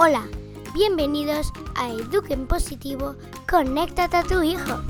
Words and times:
Hola, 0.00 0.28
bienvenidos 0.74 1.52
a 1.74 1.88
Eduquen 1.88 2.46
Positivo, 2.46 3.16
conéctate 3.50 4.16
a 4.16 4.22
tu 4.22 4.44
hijo. 4.44 4.80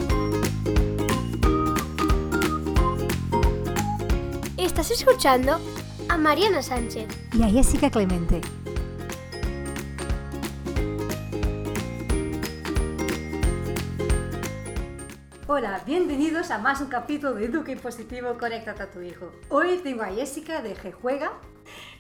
Estás 4.59 4.91
escuchando 4.91 5.59
a 6.11 6.19
Mariana 6.19 6.61
Sánchez 6.61 7.09
y 7.33 7.43
a 7.43 7.49
Jessica 7.49 7.89
Clemente. 7.89 8.43
Hola, 15.47 15.83
bienvenidos 15.87 16.51
a 16.51 16.59
más 16.59 16.83
un 16.83 16.89
capítulo 16.89 17.33
de 17.33 17.47
Eduque 17.47 17.75
Positivo, 17.77 18.37
conéctate 18.39 18.83
a 18.83 18.91
tu 18.91 19.01
hijo. 19.01 19.33
Hoy 19.49 19.81
tengo 19.83 20.03
a 20.03 20.09
Jessica 20.09 20.61
de 20.61 20.77
G 20.77 20.93
Juega, 20.93 21.33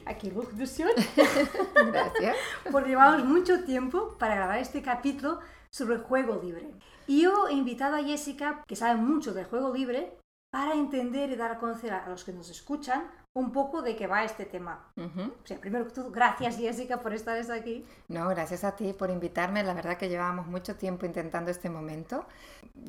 aquí 0.09 0.30
Lucdusión. 0.30 0.91
Gracias. 1.75 2.37
Porque 2.71 2.91
llevamos 2.91 3.25
mucho 3.25 3.65
tiempo 3.65 4.17
para 4.19 4.34
grabar 4.34 4.59
este 4.59 4.83
capítulo 4.83 5.41
sobre 5.71 5.97
el 5.97 6.03
juego 6.03 6.41
libre. 6.43 6.73
Y 7.07 7.23
yo 7.23 7.48
he 7.48 7.55
invitado 7.55 7.97
a 7.97 8.03
Jessica, 8.03 8.62
que 8.67 8.77
sabe 8.77 9.01
mucho 9.01 9.33
del 9.33 9.47
juego 9.47 9.73
libre, 9.73 10.17
para 10.59 10.75
entender 10.75 11.30
y 11.30 11.37
dar 11.37 11.53
a 11.53 11.59
conocer 11.61 11.93
a 11.93 12.09
los 12.09 12.25
que 12.25 12.33
nos 12.33 12.51
escuchan 12.51 13.09
un 13.33 13.53
poco 13.53 13.80
de 13.80 13.95
qué 13.95 14.09
va 14.09 14.25
este 14.25 14.45
tema. 14.45 14.91
O 14.97 15.47
sea, 15.47 15.61
primero 15.61 15.87
que 15.87 15.93
todo, 15.93 16.11
gracias 16.11 16.57
Jessica 16.57 17.01
por 17.01 17.15
estar 17.15 17.39
aquí. 17.53 17.87
No, 18.09 18.29
gracias 18.29 18.65
a 18.65 18.75
ti 18.75 18.93
por 18.93 19.09
invitarme. 19.09 19.62
La 19.62 19.73
verdad 19.73 19.97
que 19.97 20.09
llevábamos 20.09 20.48
mucho 20.48 20.75
tiempo 20.75 21.07
intentando 21.07 21.53
este 21.53 21.71
momento. 21.71 22.27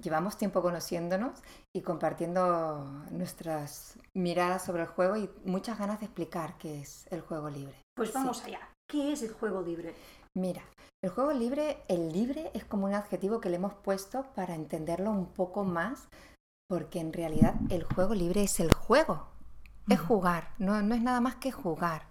Llevamos 0.02 0.36
tiempo 0.36 0.64
conociéndonos 0.64 1.44
y 1.72 1.84
compartiendo 1.84 3.06
nuestras 3.12 4.00
miradas 4.16 4.66
sobre 4.66 4.82
el 4.82 4.88
juego 4.88 5.16
y 5.18 5.30
muchas 5.46 5.78
ganas 5.78 6.00
de 6.00 6.08
explicar 6.08 6.58
qué 6.58 6.82
es 6.82 7.06
el 7.12 7.22
juego 7.22 7.52
libre. 7.52 7.76
Pues 7.96 8.12
vamos 8.12 8.44
allá. 8.44 8.68
¿Qué 8.90 9.12
es 9.12 9.22
el 9.22 9.34
juego 9.34 9.62
libre? 9.62 9.94
Mira, 10.36 10.64
el 11.04 11.12
juego 11.12 11.34
libre, 11.34 11.84
el 11.88 12.12
libre 12.12 12.50
es 12.56 12.66
como 12.66 12.88
un 12.88 12.96
adjetivo 12.96 13.40
que 13.40 13.50
le 13.50 13.58
hemos 13.58 13.76
puesto 13.76 14.26
para 14.34 14.56
entenderlo 14.56 15.12
un 15.12 15.28
poco 15.28 15.64
más, 15.64 16.10
porque 16.70 17.00
en 17.00 17.12
realidad 17.12 17.56
el 17.72 17.84
juego 17.84 18.14
libre 18.14 18.44
es 18.44 18.60
el 18.60 18.72
juego, 18.72 19.26
es 19.90 20.00
jugar, 20.00 20.52
no, 20.60 20.80
no 20.84 20.94
es 20.94 21.02
nada 21.02 21.20
más 21.20 21.36
que 21.38 21.52
jugar. 21.52 22.04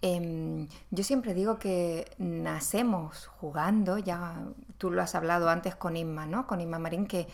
Em, 0.00 0.68
yo 0.92 1.02
siempre 1.02 1.34
digo 1.34 1.58
que 1.58 2.14
nacemos 2.18 3.26
jugando, 3.26 3.98
ya 3.98 4.40
tú 4.78 4.92
lo 4.92 5.02
has 5.02 5.16
hablado 5.16 5.48
antes 5.48 5.74
con 5.74 5.96
Inma, 5.96 6.26
¿no? 6.26 6.46
Con 6.46 6.60
Inma 6.60 6.78
Marín, 6.78 7.08
que 7.08 7.26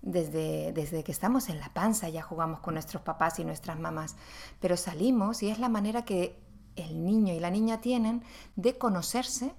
desde, 0.00 0.72
desde 0.72 1.02
que 1.02 1.10
estamos 1.10 1.48
en 1.48 1.58
la 1.58 1.74
panza 1.74 2.08
ya 2.08 2.22
jugamos 2.22 2.60
con 2.60 2.74
nuestros 2.74 3.02
papás 3.02 3.40
y 3.40 3.44
nuestras 3.44 3.80
mamás, 3.80 4.14
pero 4.60 4.76
salimos 4.76 5.42
y 5.42 5.50
es 5.50 5.58
la 5.58 5.68
manera 5.68 6.04
que 6.04 6.38
el 6.76 7.04
niño 7.04 7.34
y 7.34 7.40
la 7.40 7.50
niña 7.50 7.80
tienen 7.80 8.22
de 8.54 8.78
conocerse 8.78 9.56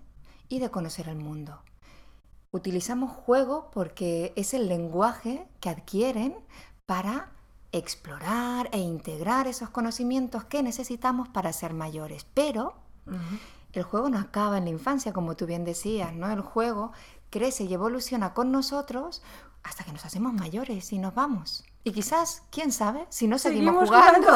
y 0.48 0.60
de 0.60 0.72
conocer 0.72 1.10
el 1.10 1.18
mundo. 1.18 1.60
Utilizamos 2.54 3.12
juego 3.12 3.72
porque 3.72 4.32
es 4.36 4.54
el 4.54 4.68
lenguaje 4.68 5.48
que 5.60 5.70
adquieren 5.70 6.36
para 6.86 7.32
explorar 7.72 8.70
e 8.72 8.78
integrar 8.78 9.48
esos 9.48 9.72
conocimientos 9.72 10.44
que 10.44 10.62
necesitamos 10.62 11.28
para 11.30 11.52
ser 11.52 11.74
mayores. 11.74 12.28
Pero 12.36 12.76
el 13.74 13.82
juego 13.82 14.08
no 14.10 14.20
acaba 14.20 14.60
en 14.60 14.66
la 14.66 14.70
infancia, 14.70 15.14
como 15.14 15.36
tú 15.36 15.48
bien 15.48 15.66
decías, 15.66 16.14
¿no? 16.14 16.30
El 16.30 16.42
juego 16.42 16.92
crece 17.32 17.64
y 17.64 17.74
evoluciona 17.74 18.36
con 18.36 18.52
nosotros 18.52 19.24
hasta 19.64 19.84
que 19.84 19.92
nos 19.92 20.06
hacemos 20.06 20.34
mayores 20.34 20.92
y 20.92 20.98
nos 20.98 21.16
vamos. 21.16 21.64
Y 21.86 21.92
quizás, 21.92 22.44
quién 22.50 22.72
sabe, 22.72 23.06
si 23.10 23.28
no 23.28 23.38
seguimos, 23.38 23.90
jugando. 23.90 24.30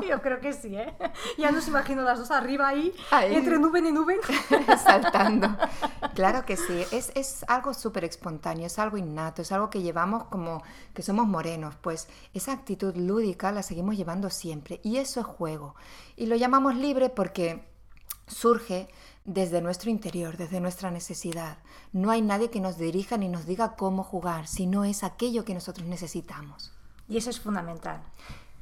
Yo 0.08 0.20
creo 0.20 0.40
que 0.40 0.52
sí, 0.52 0.74
¿eh? 0.74 0.96
Ya 1.38 1.52
nos 1.52 1.68
imagino 1.68 2.02
las 2.02 2.18
dos 2.18 2.32
arriba 2.32 2.66
ahí, 2.66 2.92
entre 3.12 3.58
nube 3.60 3.78
y 3.78 3.92
nube. 3.92 4.18
Saltando. 4.84 5.56
Claro 6.16 6.44
que 6.44 6.56
sí, 6.56 6.84
es, 6.90 7.12
es 7.14 7.44
algo 7.46 7.72
súper 7.72 8.04
espontáneo, 8.04 8.66
es 8.66 8.80
algo 8.80 8.96
innato, 8.96 9.42
es 9.42 9.52
algo 9.52 9.70
que 9.70 9.82
llevamos 9.82 10.24
como 10.24 10.62
que 10.92 11.02
somos 11.02 11.28
morenos. 11.28 11.76
Pues 11.76 12.08
esa 12.34 12.52
actitud 12.52 12.96
lúdica 12.96 13.52
la 13.52 13.62
seguimos 13.62 13.96
llevando 13.96 14.28
siempre. 14.30 14.80
Y 14.82 14.96
eso 14.96 15.20
es 15.20 15.26
juego. 15.26 15.76
Y 16.16 16.26
lo 16.26 16.34
llamamos 16.34 16.74
libre 16.74 17.10
porque 17.10 17.64
surge 18.26 18.88
desde 19.26 19.60
nuestro 19.60 19.90
interior, 19.90 20.36
desde 20.36 20.60
nuestra 20.60 20.90
necesidad. 20.90 21.58
No 21.92 22.10
hay 22.10 22.22
nadie 22.22 22.50
que 22.50 22.60
nos 22.60 22.78
dirija 22.78 23.18
ni 23.18 23.28
nos 23.28 23.44
diga 23.44 23.74
cómo 23.76 24.04
jugar, 24.04 24.46
sino 24.46 24.84
es 24.84 25.02
aquello 25.02 25.44
que 25.44 25.54
nosotros 25.54 25.86
necesitamos. 25.86 26.72
Y 27.08 27.16
eso 27.16 27.30
es 27.30 27.40
fundamental. 27.40 28.02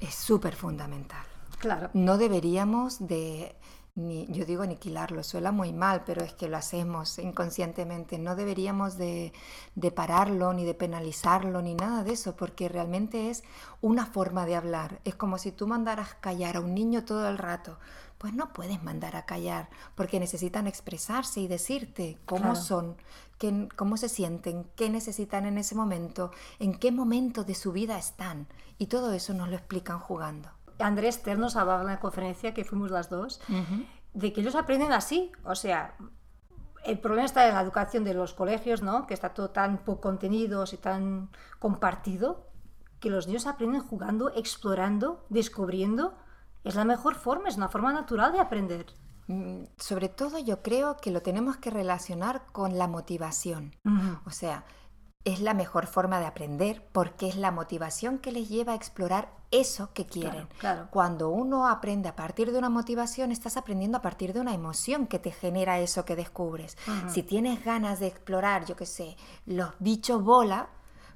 Es 0.00 0.14
súper 0.14 0.56
fundamental. 0.56 1.24
Claro. 1.58 1.90
No 1.92 2.18
deberíamos 2.18 3.06
de, 3.06 3.54
ni, 3.94 4.26
yo 4.30 4.44
digo 4.44 4.62
aniquilarlo, 4.62 5.22
suena 5.22 5.52
muy 5.52 5.72
mal, 5.72 6.02
pero 6.04 6.22
es 6.22 6.32
que 6.32 6.48
lo 6.48 6.56
hacemos 6.56 7.18
inconscientemente. 7.18 8.18
No 8.18 8.34
deberíamos 8.34 8.96
de, 8.96 9.32
de 9.74 9.90
pararlo, 9.90 10.52
ni 10.54 10.64
de 10.64 10.74
penalizarlo, 10.74 11.60
ni 11.62 11.74
nada 11.74 12.04
de 12.04 12.12
eso, 12.12 12.36
porque 12.36 12.68
realmente 12.68 13.30
es 13.30 13.44
una 13.82 14.06
forma 14.06 14.46
de 14.46 14.56
hablar. 14.56 15.00
Es 15.04 15.14
como 15.14 15.38
si 15.38 15.52
tú 15.52 15.66
mandaras 15.66 16.14
callar 16.20 16.56
a 16.56 16.60
un 16.60 16.74
niño 16.74 17.04
todo 17.04 17.28
el 17.28 17.38
rato 17.38 17.78
pues 18.24 18.32
no 18.32 18.54
puedes 18.54 18.82
mandar 18.82 19.16
a 19.16 19.26
callar, 19.26 19.68
porque 19.94 20.18
necesitan 20.18 20.66
expresarse 20.66 21.40
y 21.40 21.46
decirte 21.46 22.16
cómo 22.24 22.56
son, 22.56 22.96
qué, 23.36 23.68
cómo 23.76 23.98
se 23.98 24.08
sienten, 24.08 24.64
qué 24.76 24.88
necesitan 24.88 25.44
en 25.44 25.58
ese 25.58 25.74
momento, 25.74 26.30
en 26.58 26.78
qué 26.78 26.90
momento 26.90 27.44
de 27.44 27.54
su 27.54 27.70
vida 27.72 27.98
están. 27.98 28.46
Y 28.78 28.86
todo 28.86 29.12
eso 29.12 29.34
nos 29.34 29.50
lo 29.50 29.56
explican 29.56 29.98
jugando. 29.98 30.48
Andrés 30.78 31.22
Ter 31.22 31.38
nos 31.38 31.54
hablaba 31.56 31.82
en 31.82 31.88
la 31.88 32.00
conferencia 32.00 32.54
que 32.54 32.64
fuimos 32.64 32.90
las 32.90 33.10
dos, 33.10 33.42
de 34.14 34.32
que 34.32 34.40
ellos 34.40 34.54
aprenden 34.54 34.94
así, 34.94 35.30
o 35.44 35.54
sea, 35.54 35.94
el 36.82 36.98
problema 36.98 37.26
está 37.26 37.46
en 37.46 37.52
la 37.52 37.60
educación 37.60 38.04
de 38.04 38.14
los 38.14 38.32
colegios, 38.32 38.80
¿no? 38.80 39.06
Que 39.06 39.12
está 39.12 39.34
todo 39.34 39.50
tan 39.50 39.84
poco 39.84 40.00
contenidos 40.00 40.72
y 40.72 40.78
tan 40.78 41.28
compartido, 41.58 42.48
que 43.00 43.10
los 43.10 43.26
niños 43.26 43.46
aprenden 43.46 43.82
jugando, 43.82 44.32
explorando, 44.34 45.26
descubriendo 45.28 46.14
es 46.64 46.74
la 46.74 46.84
mejor 46.84 47.14
forma, 47.14 47.48
es 47.48 47.56
una 47.56 47.68
forma 47.68 47.92
natural 47.92 48.32
de 48.32 48.40
aprender. 48.40 48.86
Mm, 49.26 49.64
sobre 49.78 50.08
todo 50.08 50.38
yo 50.38 50.62
creo 50.62 50.96
que 50.96 51.10
lo 51.10 51.22
tenemos 51.22 51.56
que 51.56 51.70
relacionar 51.70 52.46
con 52.52 52.78
la 52.78 52.88
motivación. 52.88 53.74
O 54.26 54.30
sea, 54.30 54.64
es 55.24 55.40
la 55.40 55.54
mejor 55.54 55.86
forma 55.86 56.20
de 56.20 56.26
aprender 56.26 56.86
porque 56.92 57.28
es 57.28 57.36
la 57.36 57.50
motivación 57.50 58.18
que 58.18 58.32
les 58.32 58.48
lleva 58.48 58.72
a 58.72 58.76
explorar 58.76 59.32
eso 59.50 59.90
que 59.94 60.04
quieren. 60.04 60.48
Claro, 60.58 60.88
Cuando 60.90 61.30
uno 61.30 61.68
aprende 61.68 62.08
a 62.08 62.16
partir 62.16 62.52
de 62.52 62.58
una 62.58 62.68
motivación, 62.68 63.30
estás 63.30 63.56
aprendiendo 63.56 63.98
a 63.98 64.02
partir 64.02 64.32
de 64.32 64.40
una 64.40 64.52
emoción 64.52 65.06
que 65.06 65.18
te 65.18 65.30
genera 65.30 65.78
eso 65.78 66.04
que 66.04 66.16
descubres. 66.16 66.76
Si 67.08 67.22
tienes 67.22 67.64
ganas 67.64 68.00
de 68.00 68.08
explorar, 68.08 68.66
yo 68.66 68.76
qué 68.76 68.86
sé, 68.86 69.16
los 69.46 69.70
bichos 69.78 70.22
bola, 70.22 70.68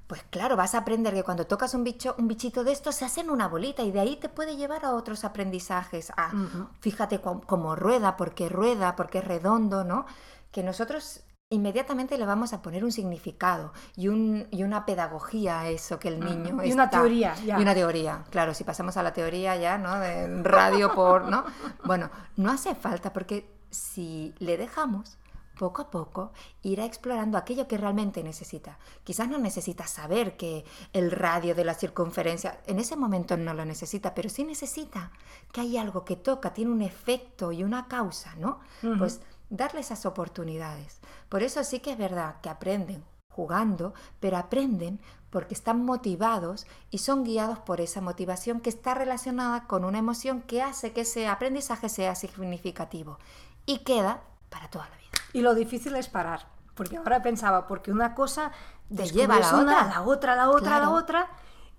pues 0.08 0.24
claro, 0.30 0.56
vas 0.56 0.74
a 0.74 0.78
aprender 0.78 1.12
que 1.12 1.22
cuando 1.22 1.46
tocas 1.46 1.74
un 1.74 1.84
bicho, 1.84 2.14
un 2.18 2.28
bichito 2.28 2.64
de 2.64 2.72
estos 2.72 2.94
se 2.96 3.04
hacen 3.04 3.28
una 3.28 3.46
bolita 3.46 3.82
y 3.82 3.92
de 3.92 4.00
ahí 4.00 4.16
te 4.16 4.30
puede 4.30 4.56
llevar 4.56 4.86
a 4.86 4.94
otros 4.94 5.22
aprendizajes. 5.22 6.10
A, 6.16 6.32
Fíjate 6.80 7.20
cómo, 7.20 7.76
rueda, 7.76 8.16
porque 8.16 8.48
rueda, 8.48 8.96
porque 8.96 9.18
es 9.18 9.24
redondo, 9.24 9.84
¿no? 9.84 10.06
Que 10.50 10.62
nosotros 10.62 11.24
inmediatamente 11.50 12.16
le 12.16 12.24
vamos 12.24 12.54
a 12.54 12.62
poner 12.62 12.84
un 12.84 12.92
significado 12.92 13.74
y, 13.96 14.08
un, 14.08 14.48
y 14.50 14.62
una 14.62 14.86
pedagogía 14.86 15.60
a 15.60 15.68
eso 15.68 15.98
que 15.98 16.08
el 16.08 16.20
niño 16.20 16.64
Y 16.64 16.72
una 16.72 16.88
teoría, 16.88 17.34
ya. 17.44 17.58
Y 17.58 17.62
una 17.62 17.74
teoría, 17.74 18.24
claro, 18.30 18.54
si 18.54 18.64
pasamos 18.64 18.96
a 18.96 19.02
la 19.02 19.12
teoría 19.12 19.56
ya, 19.56 19.76
¿no? 19.76 19.98
De 19.98 20.42
radio 20.42 20.94
por, 20.94 21.28
¿no? 21.28 21.44
Bueno, 21.84 22.10
no 22.36 22.50
hace 22.50 22.74
falta 22.74 23.12
porque 23.12 23.50
si 23.70 24.34
le 24.38 24.56
dejamos 24.56 25.18
poco 25.58 25.82
a 25.82 25.90
poco 25.90 26.32
irá 26.62 26.86
explorando 26.86 27.36
aquello 27.36 27.68
que 27.68 27.76
realmente 27.76 28.22
necesita. 28.22 28.78
Quizás 29.04 29.28
no 29.28 29.36
necesita 29.36 29.86
saber 29.86 30.38
que 30.38 30.64
el 30.94 31.10
radio 31.10 31.54
de 31.54 31.64
la 31.64 31.74
circunferencia, 31.74 32.60
en 32.66 32.78
ese 32.78 32.96
momento 32.96 33.36
no 33.36 33.52
lo 33.52 33.66
necesita, 33.66 34.14
pero 34.14 34.30
sí 34.30 34.44
necesita 34.44 35.12
que 35.52 35.60
hay 35.60 35.76
algo 35.76 36.06
que 36.06 36.16
toca, 36.16 36.54
tiene 36.54 36.70
un 36.70 36.80
efecto 36.80 37.52
y 37.52 37.62
una 37.62 37.88
causa, 37.88 38.34
¿no? 38.36 38.60
Pues 38.98 39.20
darle 39.50 39.80
esas 39.80 40.06
oportunidades. 40.06 41.00
Por 41.28 41.42
eso 41.42 41.62
sí 41.64 41.80
que 41.80 41.92
es 41.92 41.98
verdad 41.98 42.40
que 42.40 42.48
aprenden 42.48 43.04
jugando, 43.38 43.94
pero 44.18 44.36
aprenden 44.36 45.00
porque 45.30 45.54
están 45.54 45.84
motivados 45.84 46.66
y 46.90 46.98
son 46.98 47.22
guiados 47.22 47.60
por 47.60 47.80
esa 47.80 48.00
motivación 48.00 48.60
que 48.60 48.70
está 48.70 48.94
relacionada 48.94 49.68
con 49.68 49.84
una 49.84 49.98
emoción 49.98 50.42
que 50.42 50.60
hace 50.60 50.92
que 50.92 51.02
ese 51.02 51.28
aprendizaje 51.28 51.88
sea 51.88 52.16
significativo 52.16 53.18
y 53.64 53.84
queda 53.84 54.22
para 54.48 54.68
toda 54.68 54.88
la 54.88 54.96
vida. 54.96 55.08
Y 55.32 55.40
lo 55.40 55.54
difícil 55.54 55.94
es 55.96 56.08
parar, 56.08 56.46
porque 56.74 56.96
ahora 56.96 57.22
pensaba, 57.22 57.66
porque 57.66 57.90
una 57.90 58.14
cosa 58.14 58.52
te 58.94 59.06
lleva 59.08 59.36
a 59.36 59.40
la 59.40 59.56
otra, 59.56 59.80
a 59.80 59.88
la 59.88 60.02
otra, 60.02 60.32
a 60.32 60.36
la 60.36 60.50
otra, 60.50 60.76
a 60.76 60.80
la 60.80 60.90
otra. 60.90 61.30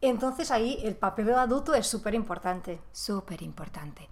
Entonces 0.01 0.51
ahí 0.51 0.80
el 0.83 0.95
papel 0.95 1.25
del 1.25 1.36
adulto 1.36 1.74
es 1.74 1.88
súper 1.88 2.13
importante. 2.13 2.81
Súper 2.92 3.42
importante. 3.42 4.07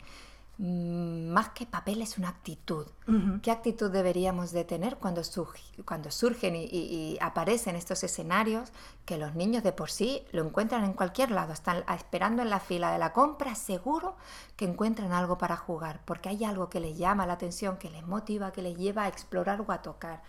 Mm, 0.58 1.30
más 1.30 1.50
que 1.50 1.66
papel 1.66 2.02
es 2.02 2.18
una 2.18 2.30
actitud. 2.30 2.88
¿Qué 3.42 3.52
actitud 3.52 3.90
deberíamos 3.90 4.52
de 4.52 4.66
tener 4.66 4.98
cuando, 4.98 5.22
cuando 5.86 6.12
surgen 6.12 6.56
y, 6.56 6.66
y, 6.66 7.18
aparecen 7.22 7.76
estos 7.76 8.04
escenarios 8.04 8.72
que 9.06 9.18
los 9.18 9.34
niños 9.34 9.64
de 9.64 9.72
por 9.72 9.90
sí 9.90 10.24
lo 10.32 10.44
encuentran 10.44 10.84
en 10.84 10.94
cualquier 10.94 11.32
lado? 11.32 11.54
Están 11.54 11.84
esperando 11.96 12.42
en 12.42 12.50
la 12.50 12.60
fila 12.60 12.92
de 12.92 13.00
la 13.00 13.14
compra, 13.14 13.56
seguro 13.56 14.18
que 14.58 14.66
encuentran 14.66 15.14
algo 15.14 15.38
para 15.38 15.56
jugar, 15.56 16.02
porque 16.06 16.30
hay 16.30 16.44
algo 16.44 16.70
que 16.70 16.82
les 16.82 16.98
llama 16.98 17.26
la 17.26 17.34
atención, 17.34 17.78
que 17.78 17.90
les 17.90 18.06
motiva, 18.06 18.52
que 18.52 18.62
les 18.62 18.78
lleva 18.78 19.04
a 19.04 19.08
explorar 19.08 19.62
o 19.62 19.72
a 19.72 19.82
tocar. 19.82 20.22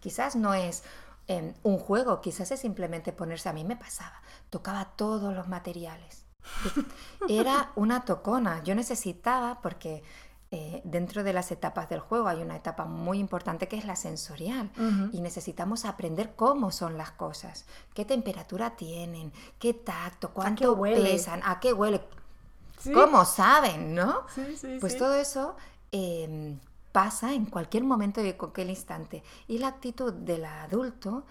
Quizás 0.00 0.34
no 0.34 0.54
es 0.54 0.82
em, 1.28 1.54
un 1.62 1.78
juego, 1.78 2.20
quizás 2.20 2.50
es 2.50 2.60
simplemente 2.60 3.12
ponerse, 3.12 3.48
a 3.48 3.52
mí 3.52 3.64
me 3.64 3.76
pasaba, 3.76 4.20
tocaba 4.50 4.84
todos 4.96 5.32
los 5.34 5.48
materiales. 5.48 6.21
Era 7.28 7.72
una 7.76 8.04
tocona, 8.04 8.62
yo 8.64 8.74
necesitaba, 8.74 9.60
porque 9.60 10.02
eh, 10.54 10.82
dentro 10.84 11.24
de 11.24 11.32
las 11.32 11.50
etapas 11.50 11.88
del 11.88 12.00
juego 12.00 12.28
hay 12.28 12.42
una 12.42 12.56
etapa 12.56 12.84
muy 12.84 13.18
importante 13.18 13.68
que 13.68 13.78
es 13.78 13.86
la 13.86 13.96
sensorial. 13.96 14.70
Y 15.10 15.22
necesitamos 15.22 15.86
aprender 15.86 16.34
cómo 16.36 16.70
son 16.70 16.98
las 16.98 17.10
cosas, 17.10 17.64
qué 17.94 18.04
temperatura 18.04 18.76
tienen, 18.76 19.32
qué 19.58 19.72
tacto, 19.72 20.30
cuánto 20.34 20.78
pesan, 20.78 21.40
a 21.42 21.58
qué 21.58 21.72
huele, 21.72 22.02
cómo 22.92 23.24
saben, 23.24 23.94
¿no? 23.94 24.26
pues 24.78 24.98
todo 24.98 25.14
eso 25.14 25.56
em, 25.90 26.58
pasa 26.92 27.32
en 27.32 27.46
cualquier 27.46 27.84
momento 27.84 28.22
y 28.22 28.28
en 28.28 28.36
cualquier 28.36 28.68
instante. 28.68 29.22
Y 29.48 29.56
la 29.56 29.68
actitud 29.68 30.12
del 30.12 30.44
adulto, 30.44 31.24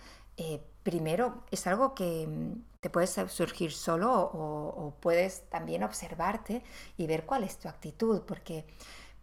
eh, 0.44 0.60
primero, 0.82 1.44
es 1.52 1.68
algo 1.68 1.94
que 1.94 2.26
mm, 2.28 2.80
te 2.80 2.90
puede 2.90 3.06
surgir 3.06 3.72
solo 3.72 4.12
o, 4.12 4.96
puedes 5.00 5.48
también 5.50 5.84
observarte 5.84 6.64
y 6.98 7.06
ver 7.06 7.28
cuál 7.28 7.44
es 7.44 7.60
tu 7.60 7.70
actitud, 7.70 8.22
porque 8.22 8.66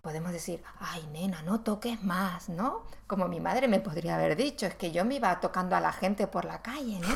podemos 0.01 0.31
decir, 0.31 0.63
ay 0.79 1.05
nena, 1.13 1.43
no 1.43 1.63
toques 1.63 2.05
más, 2.05 2.49
¿no? 2.49 2.85
Como 3.09 3.27
mi 3.27 3.41
madre 3.41 3.67
me 3.67 3.81
podría 3.81 4.15
haber 4.15 4.37
dicho, 4.37 4.67
es 4.67 4.77
que 4.77 4.93
yo 4.93 5.05
me 5.05 5.17
iba 5.17 5.41
tocando 5.41 5.75
a 5.75 5.81
la 5.81 5.93
gente 5.93 6.29
por 6.29 6.45
la 6.45 6.63
calle, 6.63 7.01
¿no? 7.01 7.09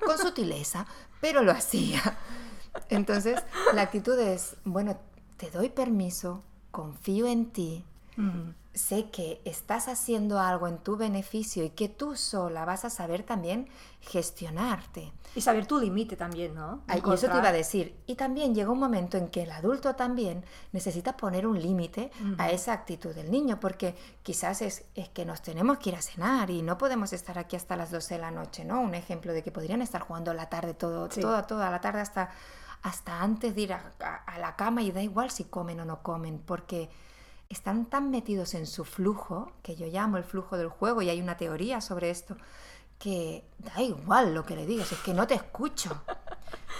Con 0.06 0.16
sutileza, 0.16 0.86
pero 1.20 1.42
lo 1.42 1.50
hacía. 1.50 2.00
Entonces, 2.88 3.42
la 3.74 3.82
actitud 3.82 4.16
es, 4.16 4.54
bueno, 4.64 4.96
te 5.38 5.50
doy 5.50 5.70
permiso, 5.70 6.44
confío 6.70 7.26
en 7.26 7.50
ti, 7.50 7.84
sé 8.72 9.10
que 9.10 9.40
estás 9.44 9.88
haciendo 9.88 10.38
algo 10.38 10.68
en 10.68 10.78
tu 10.78 10.96
beneficio 10.96 11.64
y 11.64 11.70
que 11.70 11.88
tú 11.88 12.14
sola 12.14 12.64
vas 12.64 12.84
a 12.84 12.90
saber 12.90 13.24
también 13.24 13.68
gestionarte. 14.00 15.12
Y 15.34 15.40
saber 15.40 15.66
tu 15.66 15.78
límite 15.78 16.16
también, 16.16 16.54
¿no? 16.54 16.82
y 16.88 16.98
eso 16.98 17.28
te 17.28 17.36
iba 17.36 17.48
a 17.48 17.52
decir. 17.52 17.96
Y 18.06 18.14
también 18.14 18.54
llega 18.54 18.70
un 18.70 18.78
momento 18.78 19.16
en 19.16 19.28
que 19.28 19.42
el 19.42 19.50
adulto 19.50 19.94
también 19.94 20.44
necesita 20.72 21.16
poner 21.16 21.46
un 21.46 21.60
límite 21.60 22.10
a 22.38 22.50
esa 22.50 22.72
actitud 22.72 23.14
del 23.14 23.30
niño, 23.30 23.58
porque 23.58 23.96
quizás 24.22 24.62
es, 24.62 24.84
es, 24.94 25.08
que 25.08 25.24
nos 25.24 25.42
tenemos 25.42 25.78
que 25.78 25.90
ir 25.90 25.96
a 25.96 26.02
cenar 26.02 26.50
y 26.50 26.62
no 26.62 26.78
podemos 26.78 27.12
estar 27.12 27.38
aquí 27.38 27.56
hasta 27.56 27.76
las 27.76 27.90
12 27.90 28.14
de 28.14 28.20
la 28.20 28.30
noche, 28.30 28.64
¿no? 28.64 28.80
Un 28.80 28.94
ejemplo 28.94 29.32
de 29.32 29.42
que 29.42 29.50
podrían 29.50 29.82
estar 29.82 30.02
jugando 30.02 30.32
la 30.32 30.48
tarde, 30.48 30.74
todo, 30.74 31.08
toda, 31.08 31.46
toda 31.46 31.70
la 31.70 31.80
tarde 31.80 32.00
hasta, 32.00 32.30
hasta 32.82 33.20
antes 33.20 33.54
de 33.54 33.60
ir 33.60 33.72
a 33.72 34.38
la 34.38 34.56
cama 34.56 34.82
y 34.82 34.92
da 34.92 35.02
igual 35.02 35.30
si 35.30 35.44
comen 35.44 35.80
o 35.80 35.84
no 35.84 36.02
comen, 36.02 36.38
porque 36.38 36.88
están 37.50 37.86
tan 37.86 38.10
metidos 38.10 38.54
en 38.54 38.64
su 38.64 38.84
flujo, 38.84 39.52
que 39.62 39.76
yo 39.76 39.86
llamo 39.88 40.16
el 40.16 40.24
flujo 40.24 40.56
del 40.56 40.68
juego, 40.68 41.02
y 41.02 41.10
hay 41.10 41.20
una 41.20 41.36
teoría 41.36 41.80
sobre 41.80 42.10
esto, 42.10 42.36
que 42.98 43.44
da 43.58 43.82
igual 43.82 44.34
lo 44.34 44.46
que 44.46 44.54
le 44.56 44.66
digas, 44.66 44.92
es 44.92 44.98
que 45.00 45.12
no 45.12 45.26
te 45.26 45.34
escucho. 45.34 46.00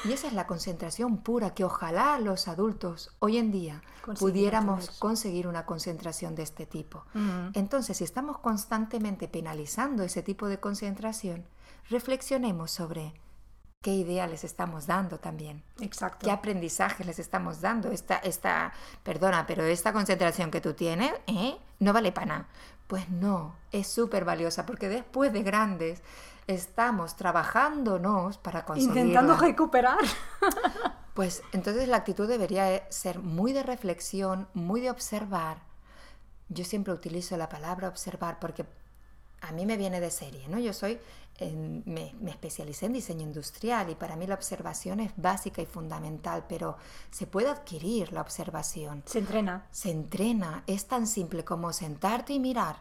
Y 0.05 0.13
esa 0.13 0.29
es 0.29 0.33
la 0.33 0.47
concentración 0.47 1.19
pura, 1.19 1.55
que 1.55 1.65
ojalá 1.65 2.19
los 2.19 2.47
adultos 2.47 3.11
hoy 3.19 3.37
en 3.37 3.51
día 3.51 3.83
pudiéramos 4.19 4.91
conseguir 4.99 5.47
una 5.47 5.67
concentración 5.67 6.35
de 6.35 6.45
este 6.45 6.67
tipo. 6.67 7.05
Entonces, 7.53 7.97
si 7.97 8.05
estamos 8.05 8.39
constantemente 8.39 9.29
penalizando 9.29 10.05
ese 10.05 10.23
tipo 10.23 10.47
de 10.47 10.61
concentración, 10.61 11.45
reflexionemos 11.89 12.71
sobre 12.71 13.13
qué 13.83 13.93
idea 13.93 14.27
les 14.27 14.45
estamos 14.45 14.87
dando 14.87 15.19
también. 15.19 15.63
Exacto. 15.81 16.25
¿Qué 16.25 16.31
aprendizaje 16.31 17.03
les 17.05 17.19
estamos 17.19 17.63
dando? 17.63 17.91
Esta, 17.91 18.17
esta, 18.17 18.75
perdona, 19.03 19.47
pero 19.47 19.65
esta 19.65 19.93
concentración 19.93 20.51
que 20.51 20.61
tú 20.61 20.75
tienes, 20.75 21.13
¿eh? 21.27 21.57
No 21.79 21.95
vale 21.95 22.13
para 22.13 22.27
nada. 22.27 22.49
Pues 22.87 23.09
no, 23.09 23.57
es 23.73 23.87
súper 23.87 24.27
valiosa 24.27 24.67
porque 24.67 24.91
después 24.91 25.33
de 25.33 25.43
grandes 25.43 26.03
estamos 26.47 27.17
trabajándonos 27.17 28.37
para 28.37 28.67
conseguir... 28.67 28.99
Intentando 28.99 29.37
recuperar. 29.37 30.01
pues 31.15 31.43
entonces 31.53 31.89
la 31.89 31.99
actitud 31.99 32.29
debería 32.29 32.85
ser 32.91 33.21
muy 33.21 33.55
de 33.55 33.63
reflexión, 33.63 34.47
muy 34.53 34.83
de 34.83 34.91
observar. 34.91 35.63
Yo 36.51 36.65
siempre 36.65 36.93
utilizo 36.93 37.35
la 37.39 37.49
palabra 37.49 37.89
observar 37.89 38.41
porque 38.41 38.67
a 39.41 39.53
mí 39.53 39.65
me 39.65 39.79
viene 39.79 40.01
de 40.01 40.11
serie, 40.11 40.49
¿no? 40.49 40.59
Yo 40.59 40.75
soy 40.75 41.01
me, 41.85 42.15
especialicé 42.29 42.87
en 42.87 42.93
diseño 42.93 43.23
industrial 43.23 43.91
y 43.91 43.95
para 43.95 44.17
mí 44.17 44.27
la 44.27 44.35
observación 44.35 45.01
es 45.01 45.13
básica 45.17 45.63
y 45.63 45.67
fundamental, 45.67 46.45
pero 46.49 46.77
se 47.11 47.27
puede 47.27 47.49
adquirir 47.49 48.13
la 48.13 48.21
observación. 48.21 49.03
Se 49.07 49.19
entrena. 49.19 49.67
Se 49.71 49.91
entrena. 49.91 50.65
Es 50.67 50.87
tan 50.87 51.07
simple 51.07 51.45
como 51.45 51.73
sentarte 51.73 52.33
y 52.33 52.41
mirar, 52.41 52.77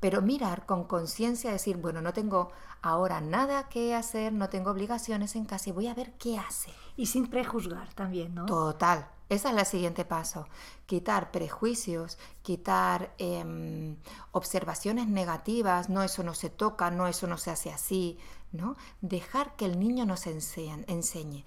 pero 0.00 0.22
mirar 0.22 0.66
con 0.66 0.84
conciencia, 0.84 1.50
decir, 1.50 1.76
bueno, 1.76 2.00
no 2.00 2.12
tengo 2.12 2.50
ahora 2.82 3.20
nada 3.20 3.68
que 3.68 3.94
hacer, 3.94 4.32
no 4.32 4.48
tengo 4.48 4.70
obligaciones 4.70 5.34
en 5.36 5.46
casa 5.46 5.70
y 5.70 5.72
voy 5.72 5.86
a 5.88 5.94
ver 5.94 6.12
qué 6.12 6.38
hace. 6.38 6.70
Y 6.96 7.06
sin 7.06 7.28
prejuzgar 7.28 7.92
también, 7.94 8.34
¿no? 8.34 8.46
Total. 8.46 9.08
Ese 9.34 9.48
es 9.48 9.56
el 9.56 9.66
siguiente 9.66 10.04
paso. 10.04 10.46
Quitar 10.86 11.30
prejuicios, 11.32 12.18
quitar 12.42 13.14
em, 13.18 13.96
observaciones 14.30 15.08
negativas, 15.08 15.88
no, 15.88 16.02
eso 16.02 16.22
no 16.22 16.34
se 16.34 16.50
toca, 16.50 16.90
no, 16.90 17.08
eso 17.08 17.26
no 17.26 17.36
se 17.36 17.50
hace 17.50 17.72
así, 17.72 18.18
¿no? 18.52 18.76
Dejar 19.00 19.56
que 19.56 19.64
el 19.64 19.80
niño 19.80 20.06
nos 20.06 20.26
enseñe. 20.26 20.84
enseñe. 20.86 21.44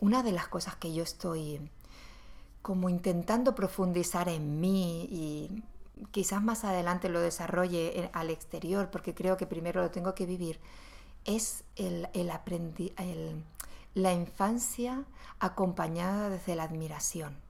Una 0.00 0.22
de 0.22 0.32
las 0.32 0.48
cosas 0.48 0.74
que 0.76 0.92
yo 0.92 1.04
estoy 1.04 1.60
como 2.62 2.88
intentando 2.88 3.54
profundizar 3.54 4.28
en 4.28 4.60
mí 4.60 5.04
y 5.10 5.62
quizás 6.10 6.42
más 6.42 6.64
adelante 6.64 7.08
lo 7.08 7.20
desarrolle 7.20 8.10
al 8.12 8.30
exterior, 8.30 8.90
porque 8.90 9.14
creo 9.14 9.36
que 9.36 9.46
primero 9.46 9.82
lo 9.82 9.90
tengo 9.90 10.14
que 10.14 10.26
vivir, 10.26 10.58
es 11.24 11.64
el, 11.76 12.08
el, 12.12 12.30
el 12.96 13.44
la 13.94 14.12
infancia 14.12 15.04
acompañada 15.38 16.28
desde 16.28 16.54
la 16.54 16.64
admiración. 16.64 17.40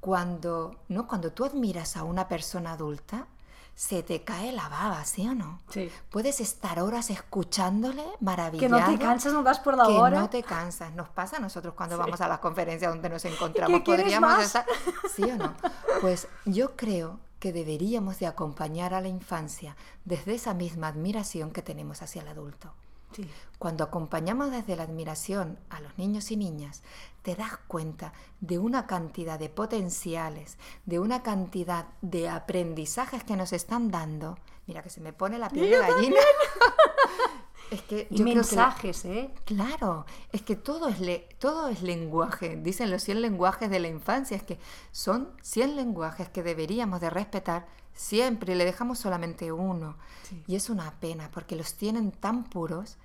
Cuando, 0.00 0.80
¿no? 0.88 1.06
Cuando 1.06 1.32
tú 1.32 1.44
admiras 1.44 1.96
a 1.96 2.04
una 2.04 2.26
persona 2.26 2.72
adulta, 2.72 3.26
se 3.74 4.02
te 4.02 4.24
cae 4.24 4.52
la 4.52 4.70
baba, 4.70 5.04
¿sí 5.04 5.28
o 5.28 5.34
no? 5.34 5.60
Sí. 5.68 5.90
Puedes 6.08 6.40
estar 6.40 6.80
horas 6.80 7.10
escuchándole, 7.10 8.02
maravillado. 8.20 8.76
Que 8.76 8.82
no 8.82 8.90
te 8.90 9.04
cansas, 9.04 9.34
no 9.34 9.42
das 9.42 9.60
por 9.60 9.76
la 9.76 9.86
que 9.86 9.92
hora. 9.92 10.18
no 10.18 10.30
te 10.30 10.42
cansas. 10.42 10.94
Nos 10.94 11.10
pasa 11.10 11.36
a 11.36 11.40
nosotros 11.40 11.74
cuando 11.74 11.98
vamos 11.98 12.18
a 12.22 12.28
las 12.28 12.38
conferencias 12.38 12.90
donde 12.90 13.10
nos 13.10 13.24
encontramos. 13.26 13.82
Podríamos 13.82 14.40
estar... 14.40 14.64
¿Sí 15.14 15.24
o 15.24 15.36
no? 15.36 15.54
Pues 16.00 16.28
yo 16.46 16.74
creo 16.74 17.20
que 17.38 17.52
deberíamos 17.52 18.18
de 18.18 18.26
acompañar 18.26 18.94
a 18.94 19.02
la 19.02 19.08
infancia 19.08 19.76
desde 20.06 20.34
esa 20.34 20.54
misma 20.54 20.88
admiración 20.88 21.50
que 21.50 21.60
tenemos 21.60 22.00
hacia 22.00 22.22
el 22.22 22.28
adulto. 22.28 22.72
Cuando 23.58 23.84
acompañamos 23.84 24.50
desde 24.50 24.76
la 24.76 24.82
admiración 24.82 25.58
a 25.70 25.80
los 25.80 25.96
niños 25.98 26.30
y 26.30 26.36
niñas, 26.36 26.82
te 27.22 27.34
das 27.34 27.56
cuenta 27.66 28.12
de 28.40 28.58
una 28.58 28.86
cantidad 28.86 29.38
de 29.38 29.48
potenciales, 29.48 30.58
de 30.84 31.00
una 31.00 31.22
cantidad 31.22 31.86
de 32.02 32.28
aprendizajes 32.28 33.24
que 33.24 33.36
nos 33.36 33.52
están 33.52 33.90
dando. 33.90 34.38
Mira 34.66 34.82
que 34.82 34.90
se 34.90 35.00
me 35.00 35.12
pone 35.12 35.38
la 35.38 35.48
piel 35.48 35.70
de 35.70 35.78
gallina. 35.78 36.20
es 37.70 37.82
que 37.82 38.06
y 38.10 38.22
mensajes, 38.22 39.04
¿eh? 39.06 39.30
Claro, 39.44 40.06
es 40.32 40.42
que 40.42 40.56
todo 40.56 40.88
es, 40.88 40.98
todo 41.38 41.68
es 41.68 41.82
lenguaje. 41.82 42.56
Dicen 42.56 42.90
los 42.90 43.02
100 43.02 43.22
lenguajes 43.22 43.70
de 43.70 43.80
la 43.80 43.88
infancia, 43.88 44.36
es 44.36 44.42
que 44.42 44.58
son 44.92 45.30
100 45.42 45.76
lenguajes 45.76 46.28
que 46.28 46.42
deberíamos 46.42 47.00
de 47.00 47.10
respetar 47.10 47.66
siempre, 47.96 48.54
le 48.54 48.64
dejamos 48.64 48.98
solamente 48.98 49.50
uno. 49.50 49.96
Y 50.46 50.56
es 50.56 50.70
una 50.70 50.92
pena 51.00 51.30
porque 51.32 51.56
los 51.56 51.74
tienen 51.74 52.12
tan 52.12 52.44
puros 52.44 52.98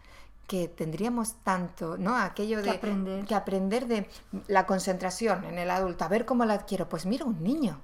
que 0.52 0.68
tendríamos 0.68 1.36
tanto, 1.46 1.98
¿no? 1.98 2.18
Aquello 2.18 2.58
de 2.58 2.64
que 2.64 2.70
aprender. 2.72 3.26
que 3.26 3.36
aprender 3.36 3.88
de 3.88 4.10
la 4.48 4.66
concentración 4.66 5.46
en 5.46 5.58
el 5.58 5.72
adulto, 5.72 6.04
a 6.04 6.10
ver 6.10 6.26
cómo 6.26 6.44
la 6.44 6.56
adquiero. 6.56 6.90
Pues 6.90 7.06
mira 7.06 7.24
un 7.24 7.42
niño. 7.42 7.80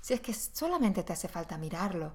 Si 0.00 0.14
es 0.14 0.20
que 0.20 0.32
solamente 0.32 1.02
te 1.02 1.12
hace 1.12 1.26
falta 1.26 1.58
mirarlo. 1.58 2.12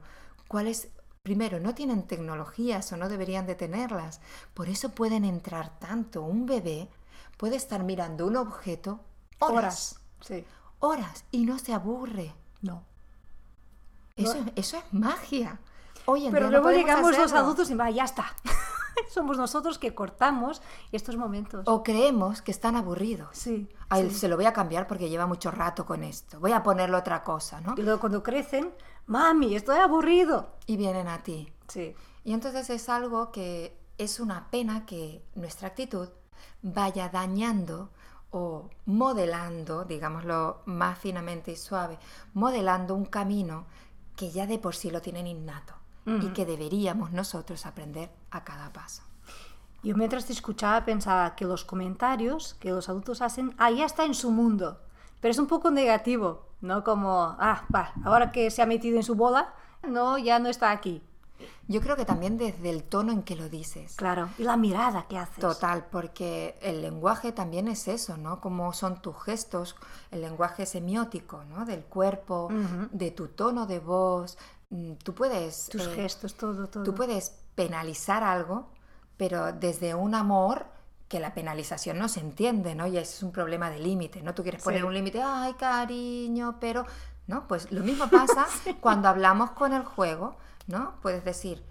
¿Cuál 0.48 0.68
es? 0.68 0.88
Primero, 1.24 1.60
no 1.60 1.76
tienen 1.76 2.08
tecnologías 2.08 2.90
o 2.94 2.96
no 2.96 3.10
deberían 3.10 3.46
de 3.46 3.56
tenerlas. 3.56 4.22
Por 4.54 4.70
eso 4.70 4.92
pueden 4.92 5.26
entrar 5.26 5.78
tanto. 5.78 6.22
Un 6.22 6.46
bebé 6.46 6.88
puede 7.36 7.58
estar 7.58 7.84
mirando 7.84 8.28
un 8.28 8.38
objeto 8.38 9.02
horas. 9.40 9.52
Horas. 9.52 10.00
Sí. 10.22 10.46
Horas 10.80 11.26
y 11.32 11.46
no 11.46 11.60
se 11.60 11.74
aburre. 11.74 12.34
No. 12.62 12.86
Eso, 14.16 14.38
eso 14.56 14.78
es 14.78 14.84
magia. 14.94 15.60
Hoy 16.06 16.30
Pero 16.32 16.50
luego 16.50 16.72
llegamos 16.72 17.18
los 17.18 17.34
adultos 17.34 17.70
y 17.70 17.76
va, 17.76 17.90
ya 17.90 18.06
está. 18.06 18.34
somos 19.10 19.38
nosotros 19.38 19.78
que 19.78 19.94
cortamos 19.94 20.62
estos 20.92 21.16
momentos. 21.18 21.68
O 21.68 21.84
creemos 21.84 22.42
que 22.42 22.52
están 22.52 22.76
aburridos. 22.76 23.30
Sí, 23.34 23.70
A 23.90 24.00
él 24.00 24.12
sí. 24.12 24.20
se 24.20 24.28
lo 24.28 24.36
voy 24.36 24.46
a 24.46 24.54
cambiar 24.54 24.88
porque 24.88 25.10
lleva 25.10 25.28
mucho 25.28 25.52
rato 25.52 25.86
con 25.86 26.04
esto. 26.04 26.40
Voy 26.40 26.52
a 26.52 26.64
ponerle 26.64 26.98
otra 26.98 27.24
cosa, 27.24 27.62
¿no? 27.62 27.76
Y 27.78 27.82
luego 27.82 28.00
cuando 28.00 28.24
crecen, 28.24 28.74
mami, 29.08 29.56
estoy 29.56 29.78
aburrido. 29.80 30.52
Y 30.66 30.78
vienen 30.78 31.08
a 31.08 31.24
ti. 31.24 31.52
Sí, 31.68 31.96
Y 32.24 32.34
entonces 32.34 32.70
es 32.70 32.90
algo 32.90 33.32
que 33.32 33.78
es 33.98 34.20
una 34.20 34.50
pena 34.50 34.86
que 34.86 35.24
nuestra 35.36 35.70
actitud 35.70 36.10
vaya 36.62 37.10
dañando 37.10 37.92
o 38.32 38.70
modelando, 38.86 39.84
digámoslo 39.86 40.62
más 40.66 40.98
finamente 40.98 41.52
y 41.52 41.56
suave, 41.56 41.98
modelando 42.34 42.96
un 42.96 43.06
camino 43.06 43.66
que 44.16 44.32
ya 44.32 44.48
de 44.48 44.60
por 44.60 44.76
sí 44.76 44.90
lo 44.92 45.02
tienen 45.02 45.28
innato 45.28 45.81
y 46.06 46.28
que 46.30 46.46
deberíamos 46.46 47.12
nosotros 47.12 47.66
aprender 47.66 48.10
a 48.32 48.44
cada 48.44 48.74
paso. 48.74 49.04
Yo 49.84 49.96
mientras 49.96 50.26
te 50.26 50.34
escuchaba 50.34 50.86
pensaba 50.86 51.36
que 51.36 51.46
los 51.46 51.66
comentarios 51.66 52.56
que 52.56 52.72
los 52.72 52.88
adultos 52.90 53.22
hacen, 53.22 53.56
ah, 53.58 53.72
ya 53.72 53.86
está 53.86 54.06
en 54.06 54.14
su 54.14 54.32
mundo, 54.32 54.80
pero 55.20 55.32
es 55.32 55.40
un 55.40 55.48
poco 55.48 55.72
negativo, 55.72 56.46
¿no? 56.62 56.84
Como, 56.84 57.36
ah, 57.40 57.66
va, 57.74 57.94
ahora 58.04 58.32
que 58.32 58.52
se 58.52 58.62
ha 58.62 58.66
metido 58.68 58.98
en 58.98 59.04
su 59.04 59.16
bola, 59.16 59.54
no, 59.88 60.18
ya 60.18 60.40
no 60.40 60.50
está 60.50 60.72
aquí. 60.72 61.02
Yo 61.68 61.82
creo 61.82 61.96
que 61.96 62.06
también 62.06 62.38
desde 62.38 62.70
el 62.70 62.84
tono 62.84 63.12
en 63.12 63.24
que 63.24 63.36
lo 63.36 63.50
dices. 63.50 63.96
Claro, 63.96 64.30
y 64.38 64.44
la 64.44 64.58
mirada 64.58 65.08
que 65.08 65.18
haces. 65.18 65.40
Total, 65.40 65.86
porque 65.90 66.58
el 66.62 66.82
lenguaje 66.82 67.32
también 67.32 67.68
es 67.68 67.88
eso, 67.88 68.18
¿no? 68.18 68.42
Como 68.42 68.74
son 68.74 69.02
tus 69.02 69.16
gestos, 69.24 69.76
el 70.12 70.22
lenguaje 70.22 70.66
semiótico, 70.66 71.44
¿no? 71.46 71.66
Del 71.66 71.84
cuerpo, 71.84 72.50
de 72.92 73.12
tu 73.12 73.30
tono 73.30 73.66
de 73.66 73.80
voz. 73.80 74.38
Mm, 74.72 74.94
Tú 75.04 75.14
puedes... 75.14 75.68
Tus 75.70 75.86
eh, 75.86 75.94
gestos, 75.96 76.34
todo, 76.36 76.68
todo. 76.68 76.84
Tú 76.84 76.96
puedes 76.96 77.32
penalizar 77.56 78.24
algo, 78.24 78.70
pero 79.18 79.54
desde 79.54 79.94
un 79.94 80.16
amor 80.16 80.66
que 81.08 81.20
la 81.20 81.34
penalización 81.34 82.00
no 82.00 82.08
se 82.08 82.22
entiende, 82.22 82.74
¿no? 82.74 82.88
Y 82.88 82.98
es 82.98 83.22
un 83.22 83.32
problema 83.32 83.70
de 83.70 83.80
límite, 83.80 84.24
¿no? 84.24 84.34
Tú 84.34 84.44
quieres 84.44 84.64
poner 84.64 84.80
Sí. 84.80 84.86
un 84.88 84.94
límite, 84.94 85.22
ay, 85.22 85.54
cariño, 85.54 86.58
pero... 86.60 86.86
¿No? 87.28 87.48
Pues 87.48 87.72
lo 87.72 87.84
mismo 87.84 88.08
pasa 88.10 88.48
cuando 88.82 89.08
hablamos 89.08 89.52
con 89.52 89.74
el 89.74 89.84
juego, 89.86 90.36
¿no? 90.68 90.96
Puedes 91.02 91.24
decir 91.24 91.64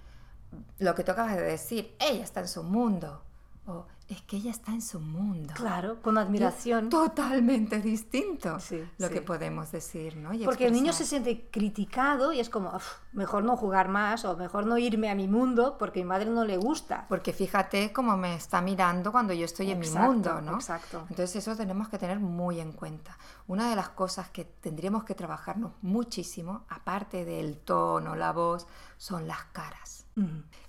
lo 0.78 0.94
que 0.94 1.04
tú 1.04 1.12
acabas 1.12 1.36
de 1.36 1.42
decir, 1.42 1.94
ella 1.98 2.22
está 2.24 2.40
en 2.40 2.48
su 2.48 2.62
mundo, 2.62 3.22
o 3.66 3.86
es 4.14 4.22
que 4.22 4.36
ella 4.38 4.50
está 4.50 4.72
en 4.72 4.82
su 4.82 4.98
mundo. 5.00 5.52
Claro, 5.54 6.02
con 6.02 6.18
admiración. 6.18 6.88
Totalmente 6.88 7.80
distinto 7.80 8.58
Sí, 8.58 8.82
lo 8.98 9.06
sí. 9.08 9.14
que 9.14 9.22
podemos 9.22 9.70
decir, 9.70 10.16
¿no? 10.16 10.32
Y 10.34 10.44
Porque 10.44 10.66
el 10.66 10.72
niño 10.72 10.92
se 10.92 11.04
expresar. 11.04 11.24
siente 11.26 11.48
criticado 11.50 12.32
y 12.32 12.40
es 12.40 12.50
como, 12.50 12.74
"Uf, 12.74 12.84
mejor 13.12 13.44
no 13.44 13.56
jugar 13.56 13.88
más 13.88 14.24
o 14.24 14.36
mejor 14.36 14.66
no 14.66 14.78
irme 14.78 15.10
a 15.10 15.14
mi 15.14 15.28
mundo 15.28 15.76
porque 15.78 16.00
a 16.00 16.02
mi 16.02 16.08
madre 16.08 16.28
no 16.30 16.44
le 16.44 16.56
gusta. 16.56 17.06
Porque 17.08 17.32
fíjate 17.32 17.92
cómo 17.92 18.16
me 18.16 18.34
está 18.34 18.60
mirando 18.60 19.12
cuando 19.12 19.32
yo 19.32 19.44
estoy 19.44 19.70
en 19.70 19.78
mi 19.78 19.86
Exacto, 19.86 20.10
mundo, 20.12 20.40
¿no? 20.42 20.54
exacto. 20.56 21.06
Entonces 21.08 21.36
eso 21.36 21.56
tenemos 21.56 21.88
que 21.88 21.98
tener 21.98 22.18
muy 22.18 22.58
en 22.60 22.72
cuenta. 22.72 23.16
Una 23.46 23.70
de 23.70 23.76
las 23.76 23.90
cosas 23.90 24.28
que 24.30 24.44
tendríamos 24.44 25.04
que 25.04 25.14
trabajarnos 25.14 25.72
muchísimo, 25.82 26.64
aparte 26.68 27.24
del 27.24 27.58
tono, 27.58 28.16
la 28.16 28.32
voz, 28.32 28.66
son 28.98 29.26
las 29.28 29.44
caras. 29.52 29.99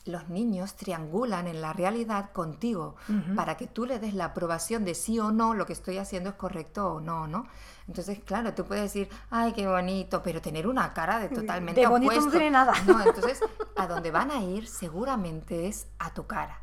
Los 0.06 0.30
niños 0.30 0.76
triangulan 0.76 1.48
en 1.48 1.62
la 1.62 1.74
realidad 1.74 2.32
contigo 2.32 2.96
para 3.36 3.56
que 3.58 3.68
tú 3.68 3.86
le 3.86 4.00
des 4.00 4.14
la 4.14 4.26
aprobación 4.26 4.84
de 4.86 4.96
sí 4.96 5.20
o 5.20 5.32
no, 5.32 5.54
lo 5.54 5.66
que 5.66 5.74
estoy 5.74 5.98
haciendo 5.98 6.30
es 6.30 6.36
correcto 6.36 6.94
o 6.94 7.02
no, 7.02 7.28
¿no? 7.28 7.46
Entonces, 7.88 8.20
claro, 8.24 8.54
tú 8.54 8.66
puedes 8.66 8.84
decir, 8.84 9.10
ay, 9.30 9.54
qué 9.54 9.68
bonito, 9.68 10.22
pero 10.24 10.42
tener 10.42 10.66
una 10.68 10.94
cara 10.94 11.20
de 11.20 11.30
totalmente 11.30 11.82
De 11.82 11.88
bonito 11.88 12.14
no 12.14 12.18
opuesto. 12.20 12.38
tiene 12.40 12.52
nada. 12.52 12.74
No, 12.88 13.02
entonces, 13.04 13.40
a 13.76 13.88
donde 13.88 14.12
van 14.12 14.32
a 14.32 14.42
ir 14.42 14.68
seguramente 14.68 15.68
es 15.68 15.88
a 16.00 16.14
tu 16.14 16.26
cara. 16.26 16.62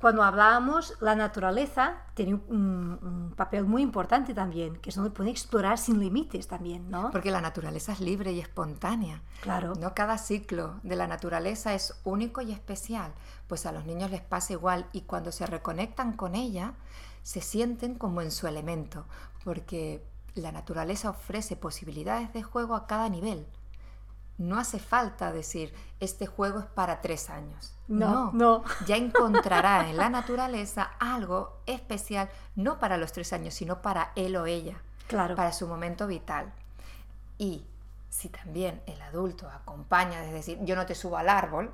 Cuando 0.00 0.22
hablábamos, 0.22 0.94
la 1.00 1.14
naturaleza 1.14 2.02
tiene 2.14 2.34
un, 2.34 2.98
un 3.00 3.32
papel 3.34 3.64
muy 3.64 3.82
importante 3.82 4.34
también, 4.34 4.76
que 4.76 4.90
es 4.90 4.96
donde 4.96 5.10
puede 5.10 5.30
explorar 5.30 5.78
sin 5.78 5.98
límites 5.98 6.48
también, 6.48 6.90
¿no? 6.90 7.10
Porque 7.10 7.30
la 7.30 7.40
naturaleza 7.40 7.92
es 7.92 8.00
libre 8.00 8.32
y 8.32 8.40
espontánea. 8.40 9.22
Claro. 9.40 9.74
No 9.80 9.94
cada 9.94 10.18
ciclo 10.18 10.80
de 10.82 10.96
la 10.96 11.06
naturaleza 11.06 11.74
es 11.74 11.94
único 12.04 12.42
y 12.42 12.52
especial, 12.52 13.12
pues 13.46 13.64
a 13.64 13.72
los 13.72 13.86
niños 13.86 14.10
les 14.10 14.22
pasa 14.22 14.52
igual 14.52 14.86
y 14.92 15.02
cuando 15.02 15.32
se 15.32 15.46
reconectan 15.46 16.12
con 16.12 16.34
ella 16.34 16.74
se 17.22 17.40
sienten 17.40 17.96
como 17.96 18.22
en 18.22 18.30
su 18.30 18.46
elemento, 18.46 19.06
porque 19.44 20.06
la 20.34 20.52
naturaleza 20.52 21.10
ofrece 21.10 21.56
posibilidades 21.56 22.32
de 22.32 22.42
juego 22.42 22.74
a 22.76 22.86
cada 22.86 23.08
nivel. 23.08 23.46
No 24.38 24.58
hace 24.58 24.78
falta 24.78 25.32
decir, 25.32 25.72
este 26.00 26.26
juego 26.26 26.58
es 26.60 26.66
para 26.66 27.00
tres 27.00 27.30
años. 27.30 27.74
No, 27.88 28.32
no. 28.32 28.64
Ya 28.86 28.96
encontrará 28.96 29.88
en 29.88 29.96
la 29.96 30.10
naturaleza 30.10 30.90
algo 30.98 31.60
especial, 31.66 32.28
no 32.54 32.78
para 32.78 32.96
los 32.98 33.12
tres 33.12 33.32
años, 33.32 33.54
sino 33.54 33.80
para 33.80 34.12
él 34.16 34.36
o 34.36 34.46
ella 34.46 34.76
Claro. 35.08 35.36
para 35.36 35.52
su 35.52 35.66
momento 35.66 36.06
vital. 36.06 36.52
Y 37.38 37.64
si 38.10 38.28
también 38.28 38.82
el 38.86 39.00
adulto 39.02 39.48
acompaña, 39.48 40.24
es 40.24 40.32
decir, 40.32 40.58
yo 40.62 40.74
no 40.76 40.84
te 40.86 40.94
subo 40.94 41.16
al 41.16 41.28
árbol, 41.28 41.72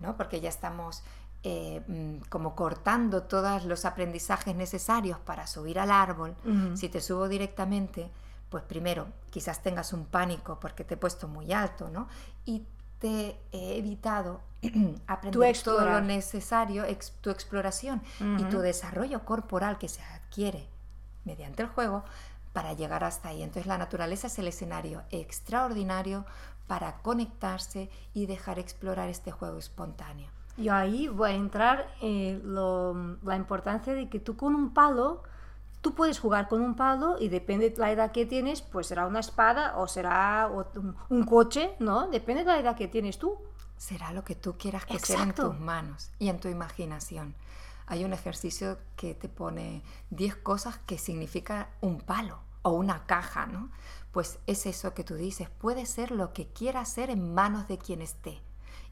¿no? 0.00 0.16
porque 0.16 0.40
ya 0.40 0.48
estamos 0.48 1.02
eh, 1.44 1.82
mm, 1.86 2.28
como 2.28 2.54
cortando 2.54 3.22
todos 3.24 3.64
los 3.64 3.84
aprendizajes 3.84 4.54
necesarios 4.56 5.18
para 5.18 5.46
subir 5.46 5.78
al 5.78 5.90
árbol, 5.90 6.34
si 6.74 6.88
te 6.88 7.00
subo 7.00 7.28
directamente, 7.28 8.10
pues 8.54 8.62
primero 8.62 9.08
quizás 9.30 9.64
tengas 9.64 9.92
un 9.92 10.06
pánico 10.06 10.60
porque 10.60 10.84
te 10.84 10.94
he 10.94 10.96
puesto 10.96 11.26
muy 11.26 11.52
alto, 11.52 11.88
¿no? 11.90 12.06
Y 12.44 12.62
te 13.00 13.36
he 13.50 13.78
evitado 13.78 14.42
aprender 15.08 15.32
todo 15.64 15.80
lo 15.80 16.00
necesario, 16.06 16.84
ex- 16.84 17.10
tu 17.20 17.30
exploración 17.30 18.00
y 18.38 18.44
tu 18.44 18.60
desarrollo 18.60 19.24
corporal 19.24 19.76
que 19.76 19.88
se 19.88 20.02
adquiere 20.04 20.68
mediante 21.24 21.62
el 21.64 21.68
juego 21.68 22.04
para 22.52 22.74
llegar 22.74 23.02
hasta 23.02 23.30
ahí. 23.30 23.42
Entonces 23.42 23.66
la 23.66 23.76
naturaleza 23.76 24.28
es 24.28 24.38
el 24.38 24.46
escenario 24.46 25.02
extraordinario 25.10 26.24
para 26.68 26.98
conectarse 27.02 27.90
y 28.14 28.26
dejar 28.26 28.60
explorar 28.60 29.08
este 29.08 29.32
juego 29.32 29.58
espontáneo. 29.58 30.30
Yo 30.56 30.74
ahí 30.74 31.08
voy 31.08 31.32
a 31.32 31.34
entrar 31.34 31.88
en 32.00 32.54
lo- 32.54 33.16
la 33.24 33.34
importancia 33.34 33.94
de 33.94 34.08
que 34.08 34.20
tú 34.20 34.36
con 34.36 34.54
un 34.54 34.72
palo, 34.72 35.24
tú 35.84 35.94
puedes 35.94 36.18
jugar 36.18 36.48
con 36.48 36.62
un 36.62 36.74
palo 36.74 37.16
y 37.20 37.28
depende 37.28 37.68
de 37.68 37.76
la 37.76 37.92
edad 37.92 38.10
que 38.10 38.24
tienes, 38.24 38.62
pues 38.62 38.86
será 38.86 39.06
una 39.06 39.20
espada 39.20 39.76
o 39.76 39.86
será 39.86 40.50
un, 40.50 40.96
un 41.10 41.24
coche, 41.24 41.76
¿no? 41.78 42.08
Depende 42.08 42.42
de 42.42 42.50
la 42.50 42.58
edad 42.58 42.74
que 42.74 42.88
tienes 42.88 43.18
tú. 43.18 43.36
Será 43.76 44.10
lo 44.12 44.24
que 44.24 44.34
tú 44.34 44.56
quieras 44.56 44.86
que 44.86 44.98
sea 44.98 45.22
en 45.22 45.34
tus 45.34 45.60
manos 45.60 46.10
y 46.18 46.30
en 46.30 46.40
tu 46.40 46.48
imaginación. 46.48 47.34
Hay 47.86 48.02
un 48.02 48.14
ejercicio 48.14 48.78
que 48.96 49.14
te 49.14 49.28
pone 49.28 49.82
10 50.08 50.36
cosas 50.36 50.78
que 50.86 50.96
significa 50.96 51.68
un 51.82 52.00
palo 52.00 52.38
o 52.62 52.70
una 52.70 53.04
caja, 53.04 53.44
¿no? 53.44 53.70
Pues 54.10 54.38
es 54.46 54.64
eso 54.64 54.94
que 54.94 55.04
tú 55.04 55.16
dices, 55.16 55.50
puede 55.50 55.84
ser 55.84 56.12
lo 56.12 56.32
que 56.32 56.48
quiera 56.48 56.82
ser 56.86 57.10
en 57.10 57.34
manos 57.34 57.68
de 57.68 57.76
quien 57.76 58.00
esté. 58.00 58.40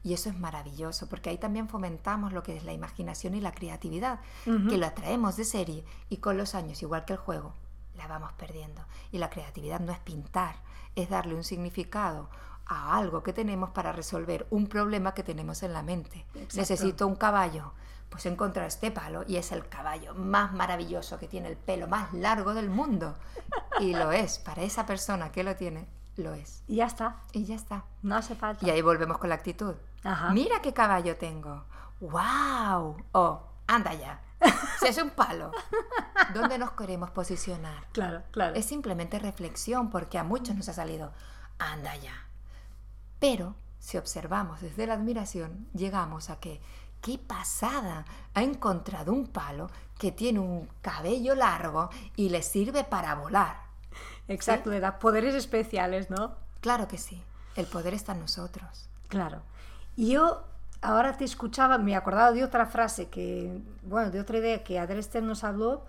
Y 0.03 0.13
eso 0.13 0.29
es 0.29 0.37
maravilloso, 0.37 1.07
porque 1.07 1.29
ahí 1.29 1.37
también 1.37 1.69
fomentamos 1.69 2.33
lo 2.33 2.43
que 2.43 2.57
es 2.57 2.65
la 2.65 2.73
imaginación 2.73 3.35
y 3.35 3.41
la 3.41 3.53
creatividad, 3.53 4.19
que 4.43 4.77
lo 4.77 4.85
atraemos 4.85 5.37
de 5.37 5.45
serie 5.45 5.85
y 6.09 6.17
con 6.17 6.37
los 6.37 6.55
años, 6.55 6.81
igual 6.81 7.05
que 7.05 7.13
el 7.13 7.19
juego, 7.19 7.53
la 7.95 8.07
vamos 8.07 8.33
perdiendo. 8.33 8.83
Y 9.11 9.17
la 9.17 9.29
creatividad 9.29 9.79
no 9.79 9.93
es 9.93 9.99
pintar, 9.99 10.55
es 10.95 11.09
darle 11.09 11.35
un 11.35 11.43
significado 11.43 12.29
a 12.65 12.97
algo 12.97 13.23
que 13.23 13.33
tenemos 13.33 13.69
para 13.69 13.91
resolver 13.91 14.45
un 14.49 14.67
problema 14.67 15.13
que 15.13 15.23
tenemos 15.23 15.63
en 15.63 15.73
la 15.73 15.83
mente. 15.83 16.25
Exacto. 16.35 16.57
Necesito 16.57 17.07
un 17.07 17.15
caballo, 17.15 17.73
pues 18.09 18.25
encontrar 18.25 18.67
este 18.67 18.91
palo 18.91 19.23
y 19.27 19.37
es 19.37 19.51
el 19.51 19.67
caballo 19.67 20.13
más 20.15 20.53
maravilloso 20.53 21.17
que 21.17 21.27
tiene 21.27 21.49
el 21.49 21.57
pelo 21.57 21.87
más 21.87 22.13
largo 22.13 22.53
del 22.53 22.69
mundo. 22.69 23.15
Y 23.79 23.93
lo 23.93 24.11
es, 24.11 24.39
para 24.39 24.63
esa 24.63 24.85
persona 24.85 25.31
que 25.31 25.43
lo 25.43 25.55
tiene, 25.55 25.87
lo 26.17 26.33
es. 26.33 26.63
Y 26.67 26.75
ya 26.77 26.85
está, 26.85 27.17
Y 27.31 27.45
ya 27.45 27.55
está. 27.55 27.85
no 28.01 28.15
hace 28.15 28.35
falta. 28.35 28.65
Y 28.65 28.69
ahí 28.69 28.81
volvemos 28.81 29.17
con 29.17 29.29
la 29.29 29.35
actitud. 29.35 29.75
Ajá. 30.03 30.29
Mira 30.31 30.61
qué 30.61 30.73
caballo 30.73 31.17
tengo. 31.17 31.65
¡Wow! 31.99 32.97
Oh, 33.13 33.41
anda 33.67 33.93
ya. 33.93 34.21
Si 34.79 34.87
es 34.87 34.97
un 34.97 35.11
palo. 35.11 35.51
¿Dónde 36.33 36.57
nos 36.57 36.71
queremos 36.71 37.09
posicionar? 37.11 37.87
Claro, 37.93 38.21
claro. 38.31 38.53
Es 38.55 38.65
simplemente 38.65 39.17
reflexión 39.17 39.89
porque 39.89 40.17
a 40.17 40.25
muchos 40.25 40.55
nos 40.57 40.67
ha 40.67 40.73
salido, 40.73 41.13
anda 41.57 41.95
ya. 41.95 42.13
Pero 43.19 43.55
si 43.79 43.97
observamos 43.97 44.59
desde 44.59 44.85
la 44.85 44.95
admiración, 44.95 45.69
llegamos 45.73 46.29
a 46.29 46.41
que, 46.41 46.61
qué 47.01 47.17
pasada, 47.17 48.03
ha 48.33 48.43
encontrado 48.43 49.13
un 49.13 49.27
palo 49.27 49.69
que 49.97 50.11
tiene 50.11 50.39
un 50.39 50.67
cabello 50.81 51.33
largo 51.35 51.89
y 52.17 52.27
le 52.27 52.41
sirve 52.41 52.83
para 52.83 53.15
volar. 53.15 53.62
Exacto, 54.27 54.69
le 54.69 54.79
da 54.79 54.99
poderes 54.99 55.35
especiales, 55.35 56.09
¿no? 56.09 56.35
Claro 56.61 56.87
que 56.87 56.97
sí, 56.97 57.21
el 57.55 57.65
poder 57.65 57.93
está 57.93 58.13
en 58.13 58.21
nosotros. 58.21 58.89
Claro. 59.09 59.41
Y 59.95 60.11
yo 60.13 60.43
ahora 60.81 61.17
te 61.17 61.25
escuchaba, 61.25 61.77
me 61.77 61.95
acordaba 61.95 62.31
de 62.31 62.43
otra 62.43 62.65
frase 62.65 63.09
que, 63.09 63.61
bueno, 63.83 64.11
de 64.11 64.19
otra 64.19 64.37
idea 64.37 64.63
que 64.63 64.79
Adrester 64.79 65.23
nos 65.23 65.43
habló, 65.43 65.85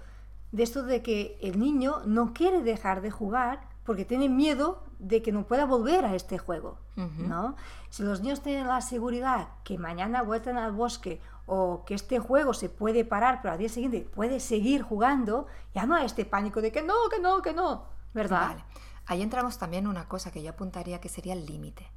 de 0.53 0.63
esto 0.63 0.85
de 0.85 1.03
que 1.03 1.39
el 1.43 1.59
niño 1.59 2.03
no 2.07 2.33
quiere 2.33 2.63
dejar 2.63 3.01
de 3.01 3.11
jugar 3.11 3.61
porque 3.85 4.05
tienen 4.05 4.37
miedo 4.37 4.83
de 4.99 5.21
que 5.21 5.33
no 5.33 5.47
pueda 5.47 5.67
volver 5.67 6.05
a 6.05 6.15
este 6.15 6.39
juego, 6.39 6.79
¿no? 6.97 7.57
Si 7.91 8.03
los 8.03 8.21
niños 8.21 8.41
tienen 8.41 8.69
la 8.69 8.81
seguridad 8.81 9.49
que 9.65 9.79
mañana 9.79 10.23
vuelven 10.23 10.57
al 10.57 10.73
bosque 10.73 11.21
o 11.47 11.85
que 11.85 11.95
este 11.95 12.19
juego 12.21 12.55
se 12.55 12.69
puede 12.69 13.05
parar, 13.05 13.41
pero 13.43 13.53
al 13.53 13.59
día 13.59 13.69
siguiente 13.69 14.09
puede 14.15 14.41
seguir 14.41 14.83
jugando, 14.83 15.47
ya 15.75 15.87
no 15.87 15.97
hay 15.97 16.07
este 16.07 16.25
pánico 16.25 16.63
de 16.63 16.73
que 16.73 16.83
no, 16.83 16.95
que 17.11 17.21
no, 17.21 17.43
que 17.43 17.53
no, 17.53 17.85
¿verdad? 18.15 18.49
Vale. 18.49 18.65
Ahí 19.07 19.21
entramos 19.23 19.59
también 19.59 19.87
una 19.87 20.09
cosa 20.09 20.31
que 20.31 20.43
yo 20.43 20.51
apuntaría 20.51 21.01
que 21.01 21.09
sería 21.09 21.35
el 21.35 21.45
límite. 21.45 21.91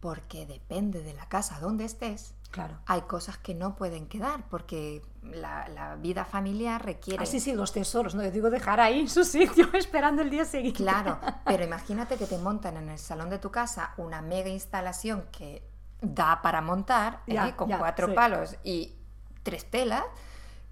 Porque 0.00 0.46
depende 0.46 1.02
de 1.02 1.14
la 1.14 1.28
casa 1.28 1.60
donde 1.60 1.84
estés, 1.84 2.34
Claro. 2.50 2.78
hay 2.86 3.02
cosas 3.02 3.38
que 3.38 3.54
no 3.54 3.76
pueden 3.76 4.08
quedar 4.08 4.48
porque 4.48 5.02
la, 5.22 5.68
la 5.68 5.94
vida 5.94 6.24
familiar 6.24 6.84
requiere... 6.84 7.22
Ah, 7.22 7.26
sí, 7.26 7.38
sí, 7.38 7.54
los 7.54 7.72
tesoros, 7.72 8.16
no, 8.16 8.24
yo 8.24 8.30
digo 8.32 8.50
dejar 8.50 8.80
ahí 8.80 9.00
en 9.00 9.08
su 9.08 9.24
sitio 9.24 9.68
esperando 9.74 10.22
el 10.22 10.30
día 10.30 10.44
siguiente. 10.44 10.82
Claro, 10.82 11.20
pero 11.44 11.62
imagínate 11.64 12.16
que 12.16 12.26
te 12.26 12.38
montan 12.38 12.76
en 12.76 12.88
el 12.88 12.98
salón 12.98 13.30
de 13.30 13.38
tu 13.38 13.50
casa 13.52 13.94
una 13.98 14.20
mega 14.20 14.48
instalación 14.48 15.26
que 15.30 15.62
da 16.00 16.42
para 16.42 16.60
montar, 16.60 17.22
¿eh? 17.26 17.34
Ya, 17.34 17.54
con 17.56 17.68
ya, 17.68 17.78
cuatro 17.78 18.08
sí. 18.08 18.14
palos 18.14 18.56
y 18.64 18.96
tres 19.42 19.70
telas. 19.70 20.02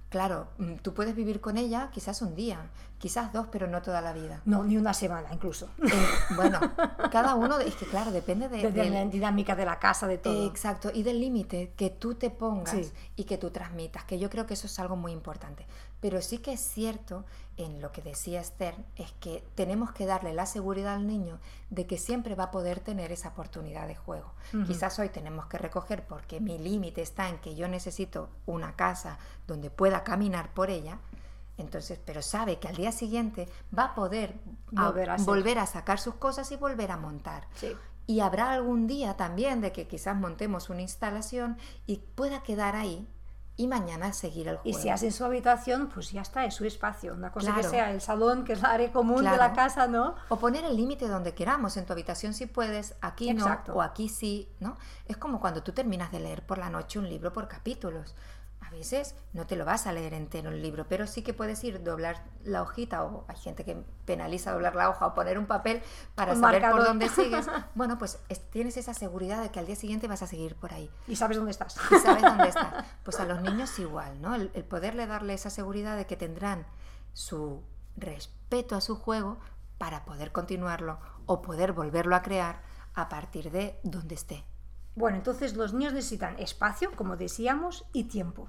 Claro, 0.09 0.49
mm, 0.57 0.77
tú 0.77 0.95
puedes 0.95 1.15
vivir 1.15 1.41
con 1.41 1.59
ella 1.59 1.91
quizás 1.93 2.23
un 2.23 2.35
día, 2.35 2.71
quizás 2.97 3.31
dos, 3.33 3.47
pero 3.53 3.67
no 3.67 3.83
toda 3.83 4.01
la 4.01 4.15
vida. 4.15 4.41
No, 4.47 4.65
ni 4.65 4.79
una 4.79 4.95
semana 4.95 5.29
incluso. 5.35 5.69
Eh, 5.83 5.91
bueno, 6.35 6.59
cada 7.13 7.35
uno, 7.35 7.59
es 7.59 7.75
que 7.75 7.85
claro, 7.85 8.11
depende 8.11 8.49
de, 8.49 8.57
De, 8.57 8.73
de 8.73 8.83
del- 8.85 8.95
la 8.95 9.05
dinámica 9.05 9.55
de 9.55 9.67
la 9.67 9.79
casa, 9.79 10.07
de 10.07 10.17
todo. 10.17 10.47
Exacto, 10.47 10.91
y 10.95 11.03
del 11.03 11.21
límite 11.21 11.75
que 11.77 11.91
tú 11.91 12.15
te 12.15 12.31
pongas 12.31 12.71
Sí. 12.75 12.91
y 13.17 13.25
que 13.25 13.37
tú 13.37 13.51
transmitas, 13.51 14.05
que 14.05 14.19
yo 14.19 14.31
creo 14.31 14.47
que 14.47 14.55
eso 14.55 14.67
es 14.67 14.79
algo 14.79 14.97
muy 14.97 15.13
importante. 15.13 15.67
Pero 16.01 16.23
sí 16.23 16.39
que 16.39 16.53
es 16.53 16.61
cierto, 16.61 17.25
en 17.57 17.83
lo 17.83 17.91
que 17.91 18.03
decía 18.03 18.41
Esther, 18.41 18.77
es 18.97 19.13
que 19.21 19.45
tenemos 19.57 19.91
que 19.91 20.07
darle 20.07 20.33
la 20.33 20.47
seguridad 20.47 20.95
al 20.95 21.07
niño 21.07 21.41
de 21.71 21.87
que 21.87 21.99
siempre 21.99 22.37
va 22.37 22.45
a 22.45 22.51
poder 22.53 22.79
tener 22.79 23.11
esa 23.11 23.31
oportunidad 23.31 23.89
de 23.89 23.97
juego. 23.97 24.33
Quizás 24.67 24.99
hoy 25.01 25.09
tenemos 25.09 25.47
que 25.47 25.59
recoger 25.59 26.07
porque 26.07 26.41
mi 26.41 26.57
límite 26.57 27.03
está 27.03 27.29
en 27.29 27.39
que 27.39 27.57
yo 27.57 27.67
necesito 27.67 28.31
una 28.47 28.77
casa 28.77 29.19
donde 29.49 29.71
pueda 29.71 30.05
caminar 30.05 30.55
por 30.55 30.71
ella. 30.71 31.01
Entonces, 31.57 31.99
pero 32.05 32.23
sabe 32.23 32.61
que 32.61 32.69
al 32.69 32.77
día 32.77 32.93
siguiente 32.93 33.49
va 33.77 33.87
a 33.87 33.95
poder 33.97 34.35
Volver 34.71 35.11
a 35.11 35.17
volver 35.17 35.59
a 35.59 35.67
sacar 35.67 35.99
sus 35.99 36.15
cosas 36.15 36.53
y 36.53 36.57
volver 36.57 36.93
a 36.93 36.97
montar. 36.97 37.49
Sí. 37.57 37.75
Y 38.07 38.21
habrá 38.21 38.53
algún 38.53 38.87
día 38.87 39.17
también 39.17 39.61
de 39.61 39.73
que 39.73 39.89
quizás 39.89 40.17
montemos 40.17 40.71
una 40.71 40.83
instalación 40.83 41.59
y 41.87 41.97
pueda 42.15 42.45
quedar 42.45 42.77
ahí 42.77 43.09
y 43.59 43.67
mañana 43.67 44.13
seguir 44.13 44.47
el 44.47 44.59
Y 44.63 44.71
juego. 44.71 44.79
si 44.79 44.89
hace 44.89 45.07
en 45.07 45.13
su 45.13 45.25
habitación, 45.25 45.89
pues 45.93 46.13
ya 46.13 46.23
está, 46.23 46.45
es 46.45 46.55
su 46.55 46.65
espacio. 46.65 47.13
Una 47.13 47.33
cosa 47.33 47.55
que 47.55 47.65
sea 47.65 47.91
el 47.91 48.01
salón, 48.01 48.45
que 48.45 48.53
es 48.53 48.63
la 48.63 48.71
área 48.71 48.93
común 48.93 49.25
de 49.25 49.37
la 49.37 49.53
casa, 49.53 49.89
¿no? 49.89 50.15
O 50.29 50.37
poner 50.37 50.65
el 50.65 50.77
límite 50.77 51.09
donde 51.09 51.35
queramos, 51.35 51.77
en 51.77 51.85
tu 51.85 51.93
habitación 51.93 52.35
si 52.35 52.47
puedes, 52.47 52.95
aquí 53.01 53.29
Exacto. 53.29 53.73
no, 53.73 53.79
o 53.79 53.83
aquí 53.83 54.09
sí, 54.09 54.49
¿no? 54.61 54.77
Es 55.07 55.17
como 55.17 55.41
cuando 55.41 55.63
tú 55.65 55.73
terminas 55.73 56.13
de 56.13 56.21
leer 56.21 56.47
por 56.47 56.59
la 56.59 56.71
noche 56.71 57.01
un 57.01 57.09
libro 57.09 57.33
por 57.33 57.49
capítulos. 57.49 58.15
A 58.69 58.71
veces 58.71 59.15
no 59.33 59.47
te 59.47 59.57
lo 59.57 59.65
vas 59.65 59.87
a 59.87 59.93
leer 59.93 60.13
entero 60.13 60.51
el 60.51 60.61
libro, 60.61 60.87
pero 60.89 61.07
sí 61.07 61.23
que 61.23 61.33
puedes 61.33 61.65
ir 61.65 61.83
doblar 61.83 62.23
la 62.45 62.61
hojita, 62.63 63.03
o 63.03 63.25
hay 63.27 63.37
gente 63.37 63.65
que 63.65 63.83
penaliza 64.05 64.53
doblar 64.53 64.77
la 64.77 64.91
hoja 64.91 65.07
o 65.07 65.15
poner 65.15 65.39
un 65.39 65.47
papel 65.47 65.83
para 66.15 66.33
Un 66.35 66.41
saber 66.41 66.61
marcador. 66.61 66.79
por 66.81 66.87
dónde 66.89 67.09
sigues. 67.09 67.47
Bueno, 67.75 67.97
pues 67.99 68.19
es- 68.29 68.51
tienes 68.51 68.77
esa 68.77 68.93
seguridad 68.93 69.43
de 69.43 69.51
que 69.51 69.59
al 69.59 69.67
día 69.67 69.77
siguiente 69.77 70.07
vas 70.07 70.23
a 70.23 70.27
seguir 70.27 70.55
por 70.55 70.75
ahí. 70.75 70.91
Y 71.07 71.17
sabes 71.17 71.39
dónde 71.39 71.53
estás. 71.53 71.77
y 71.91 71.97
sabes 71.97 72.23
dónde 72.23 72.49
estás. 72.49 72.85
Pues 73.05 73.19
a 73.21 73.25
los 73.25 73.41
niños 73.41 73.79
igual, 73.79 74.21
¿no? 74.21 74.35
El, 74.35 74.51
el 74.53 74.65
poderle 74.65 75.07
darle 75.07 75.33
esa 75.35 75.49
seguridad 75.49 75.97
de 75.97 76.07
que 76.07 76.17
tendrán 76.17 76.67
su 77.15 77.63
respeto 77.97 78.77
a 78.77 78.81
su 78.83 78.97
juego 78.97 79.39
para 79.79 80.05
poder 80.05 80.31
continuarlo 80.33 80.99
o 81.27 81.41
poder 81.41 81.73
volverlo 81.73 82.15
a 82.17 82.23
crear 82.23 82.61
a 82.95 83.09
partir 83.09 83.51
de 83.51 83.79
donde 83.83 84.15
esté. 84.15 84.45
Bueno, 84.95 85.17
entonces 85.17 85.55
los 85.57 85.73
niños 85.73 85.93
necesitan 85.93 86.37
espacio, 86.41 86.91
como 86.97 87.17
decíamos, 87.17 87.85
y 87.93 88.05
tiempo. 88.05 88.49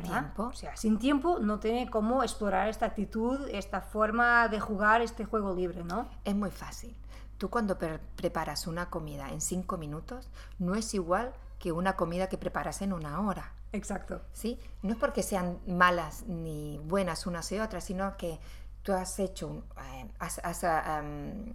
¿Verdad? 0.00 0.20
Tiempo. 0.20 0.42
O 0.44 0.52
sea, 0.54 0.76
sin 0.76 0.98
tiempo 0.98 1.38
no 1.40 1.58
tiene 1.60 1.88
cómo 1.90 2.22
explorar 2.22 2.68
esta 2.68 2.86
actitud, 2.86 3.48
esta 3.50 3.80
forma 3.80 4.48
de 4.48 4.60
jugar 4.60 5.02
este 5.02 5.24
juego 5.24 5.54
libre, 5.54 5.84
¿no? 5.84 6.08
Es 6.24 6.34
muy 6.34 6.50
fácil. 6.50 6.96
Tú 7.38 7.50
cuando 7.50 7.78
pre- 7.78 7.98
preparas 8.16 8.66
una 8.66 8.90
comida 8.90 9.30
en 9.30 9.40
cinco 9.40 9.76
minutos 9.78 10.28
no 10.58 10.74
es 10.74 10.92
igual 10.94 11.32
que 11.58 11.70
una 11.72 11.94
comida 11.96 12.28
que 12.28 12.38
preparas 12.38 12.82
en 12.82 12.92
una 12.92 13.20
hora. 13.20 13.52
Exacto. 13.72 14.22
¿sí? 14.32 14.58
No 14.82 14.92
es 14.92 14.98
porque 14.98 15.22
sean 15.22 15.58
malas 15.66 16.24
ni 16.26 16.78
buenas 16.84 17.26
unas 17.26 17.50
y 17.52 17.58
otras, 17.60 17.84
sino 17.84 18.16
que 18.16 18.40
tú 18.82 18.92
has 18.92 19.18
hecho, 19.18 19.46
un- 19.48 19.64
eh, 19.92 20.10
has, 20.18 20.40
has, 20.42 20.64
ah, 20.64 20.98
am, 20.98 21.54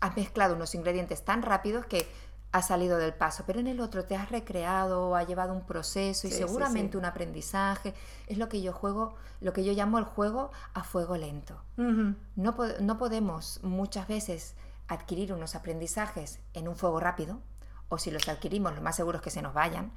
has 0.00 0.16
mezclado 0.16 0.54
unos 0.56 0.74
ingredientes 0.74 1.24
tan 1.24 1.42
rápidos 1.42 1.84
que 1.86 2.08
ha 2.52 2.62
salido 2.62 2.98
del 2.98 3.14
paso, 3.14 3.44
pero 3.46 3.60
en 3.60 3.68
el 3.68 3.80
otro 3.80 4.04
te 4.04 4.16
has 4.16 4.30
recreado, 4.30 5.14
ha 5.14 5.22
llevado 5.22 5.52
un 5.52 5.64
proceso 5.64 6.26
y 6.26 6.30
Sí, 6.32 6.38
seguramente 6.38 6.92
sí. 6.92 6.96
un 6.98 7.04
aprendizaje. 7.04 7.94
Es 8.26 8.38
lo 8.38 8.48
que 8.48 8.60
yo 8.60 8.72
juego, 8.72 9.14
lo 9.40 9.52
que 9.52 9.64
yo 9.64 9.72
llamo 9.72 9.98
el 9.98 10.04
juego 10.04 10.50
a 10.74 10.82
fuego 10.82 11.16
lento. 11.16 11.62
No, 12.36 12.54
po- 12.56 12.66
no 12.80 12.98
podemos 12.98 13.60
muchas 13.62 14.08
veces 14.08 14.54
adquirir 14.88 15.32
unos 15.32 15.54
aprendizajes 15.54 16.40
en 16.52 16.66
un 16.66 16.74
fuego 16.76 16.98
rápido, 16.98 17.40
o 17.88 17.98
si 17.98 18.10
los 18.10 18.28
adquirimos, 18.28 18.74
lo 18.74 18.80
más 18.82 18.96
seguro 18.96 19.18
es 19.18 19.22
que 19.22 19.30
se 19.30 19.42
nos 19.42 19.54
vayan, 19.54 19.92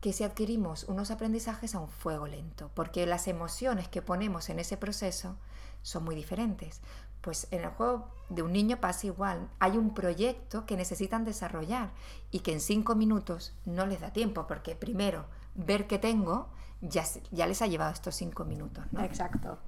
que 0.00 0.12
si 0.12 0.22
adquirimos 0.22 0.84
unos 0.84 1.10
aprendizajes 1.10 1.74
a 1.74 1.80
un 1.80 1.88
fuego 1.88 2.28
lento, 2.28 2.70
porque 2.74 3.04
las 3.06 3.26
emociones 3.26 3.88
que 3.88 4.02
ponemos 4.02 4.48
en 4.48 4.60
ese 4.60 4.76
proceso 4.76 5.36
son 5.82 6.04
muy 6.04 6.14
diferentes. 6.14 6.80
Pues 7.20 7.48
en 7.50 7.62
el 7.64 7.70
juego 7.70 8.08
de 8.28 8.42
un 8.42 8.52
niño 8.52 8.80
pasa 8.80 9.06
igual. 9.06 9.48
Hay 9.58 9.76
un 9.76 9.94
proyecto 9.94 10.66
que 10.66 10.76
necesitan 10.76 11.24
desarrollar 11.24 11.90
y 12.30 12.40
que 12.40 12.52
en 12.52 12.60
cinco 12.60 12.94
minutos 12.94 13.54
no 13.64 13.86
les 13.86 14.00
da 14.00 14.12
tiempo, 14.12 14.46
porque 14.46 14.76
primero 14.76 15.26
ver 15.54 15.86
qué 15.86 15.98
tengo 15.98 16.48
ya, 16.80 17.04
les 17.46 17.62
ha 17.62 17.66
llevado 17.66 17.92
estos 17.92 18.14
cinco 18.14 18.44
minutos. 18.44 18.84
¿no? 18.92 19.02
Exacto. 19.02 19.58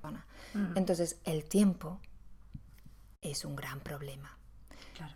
Mm. 0.55 0.77
Entonces, 0.77 1.19
el 1.25 1.45
tiempo 1.45 2.01
es 3.21 3.45
un 3.45 3.57
gran 3.57 3.81
problema. 3.81 4.39
Claro. 4.95 5.15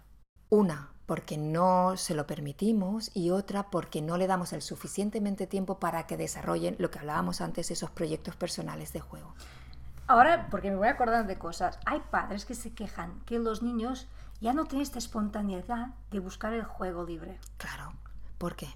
Una, 0.49 0.93
porque 1.07 1.39
no 1.39 1.97
se 1.97 2.15
lo 2.15 2.27
permitimos 2.27 3.11
y 3.15 3.31
otra, 3.31 3.71
porque 3.71 4.03
no 4.03 4.17
le 4.17 4.27
damos 4.27 4.53
el 4.53 4.63
suficientemente 4.63 5.47
tiempo 5.47 5.79
para 5.79 6.07
que 6.07 6.17
desarrollen 6.17 6.77
lo 6.79 6.91
que 6.91 6.99
hablábamos 6.99 7.41
antes, 7.41 7.71
esos 7.71 7.91
proyectos 7.91 8.37
personales 8.37 8.93
de 8.93 9.01
juego. 9.01 9.35
Ahora, 10.07 10.49
porque 10.51 10.71
me 10.71 10.77
voy 10.77 10.89
acordando 10.89 11.29
de 11.29 11.39
cosas, 11.39 11.79
hay 11.87 12.01
padres 12.11 12.45
que 12.45 12.55
se 12.55 12.73
quejan 12.75 13.21
que 13.21 13.39
los 13.39 13.63
niños 13.63 14.07
ya 14.41 14.53
no 14.53 14.65
tienen 14.65 14.83
esta 14.83 14.99
espontaneidad 14.99 15.89
de 16.11 16.19
buscar 16.19 16.53
el 16.53 16.65
juego 16.65 17.05
libre. 17.05 17.39
Claro. 17.57 17.93
¿Por 18.39 18.55
qué? 18.57 18.69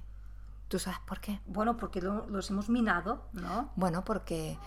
¿Tú 0.68 0.78
sabes 0.78 0.98
por 1.00 1.20
qué? 1.20 1.40
Bueno, 1.46 1.76
porque 1.76 2.00
lo- 2.00 2.26
los 2.28 2.48
hemos 2.50 2.68
minado, 2.70 3.26
¿no? 3.32 3.70
Bueno, 3.76 4.04
porque 4.04 4.58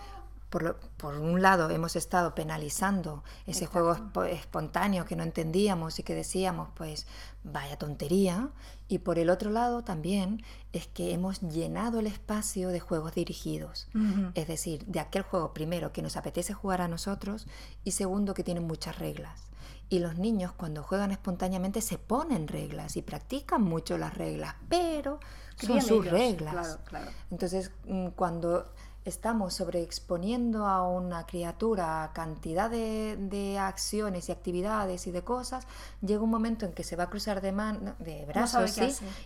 por, 0.52 0.62
lo- 0.62 0.76
por 0.98 1.14
un 1.18 1.40
lado 1.40 1.70
hemos 1.70 1.96
estado 1.96 2.34
penalizando 2.34 3.24
ese 3.46 3.64
Exacto. 3.64 3.72
juego 3.72 3.94
espo- 3.96 4.28
espontáneo 4.30 5.06
que 5.06 5.16
no 5.16 5.22
entendíamos 5.22 5.98
y 5.98 6.02
que 6.02 6.14
decíamos, 6.14 6.68
pues 6.74 7.06
vaya 7.42 7.78
tontería, 7.78 8.50
y 8.86 8.98
por 8.98 9.18
el 9.18 9.30
otro 9.30 9.50
lado 9.50 9.82
también 9.82 10.44
es 10.74 10.86
que 10.86 11.14
hemos 11.14 11.40
llenado 11.40 11.98
el 12.00 12.06
espacio 12.06 12.68
de 12.68 12.80
juegos 12.80 13.14
dirigidos. 13.14 13.88
Es 14.34 14.46
decir, 14.46 14.84
de 14.84 15.00
aquel 15.00 15.22
juego 15.22 15.54
primero 15.54 15.92
que 15.92 16.02
nos 16.02 16.18
apetece 16.18 16.52
jugar 16.52 16.82
a 16.82 16.88
nosotros 16.88 17.46
y 17.82 17.92
segundo 17.92 18.34
que 18.34 18.44
tiene 18.44 18.60
muchas 18.60 18.98
reglas. 18.98 19.40
Y 19.88 19.98
los 20.00 20.18
niños 20.18 20.52
cuando 20.52 20.82
juegan 20.82 21.10
espontáneamente 21.10 21.80
se 21.80 21.96
ponen 21.98 22.48
reglas 22.48 22.96
y 22.96 23.02
practican 23.02 23.62
mucho 23.62 23.96
las 23.98 24.14
reglas, 24.14 24.54
pero 24.68 25.18
son 25.56 25.68
Crían 25.68 25.82
sus 25.86 26.06
ellos, 26.06 26.12
reglas. 26.12 26.52
Claro, 26.54 26.80
claro. 26.84 27.10
Entonces, 27.30 27.70
mm, 27.86 28.08
cuando 28.08 28.72
estamos 29.04 29.54
sobreexponiendo 29.54 30.66
a 30.66 30.86
una 30.88 31.26
criatura 31.26 32.04
a 32.04 32.12
cantidad 32.12 32.70
de, 32.70 33.16
de 33.18 33.58
acciones 33.58 34.28
y 34.28 34.32
actividades 34.32 35.06
y 35.06 35.10
de 35.10 35.22
cosas, 35.22 35.66
llega 36.00 36.22
un 36.22 36.30
momento 36.30 36.66
en 36.66 36.72
que 36.72 36.84
se 36.84 36.96
va 36.96 37.04
a 37.04 37.10
cruzar 37.10 37.40
de, 37.40 37.52
man- 37.52 37.96
de 37.98 38.24
brazos 38.26 38.76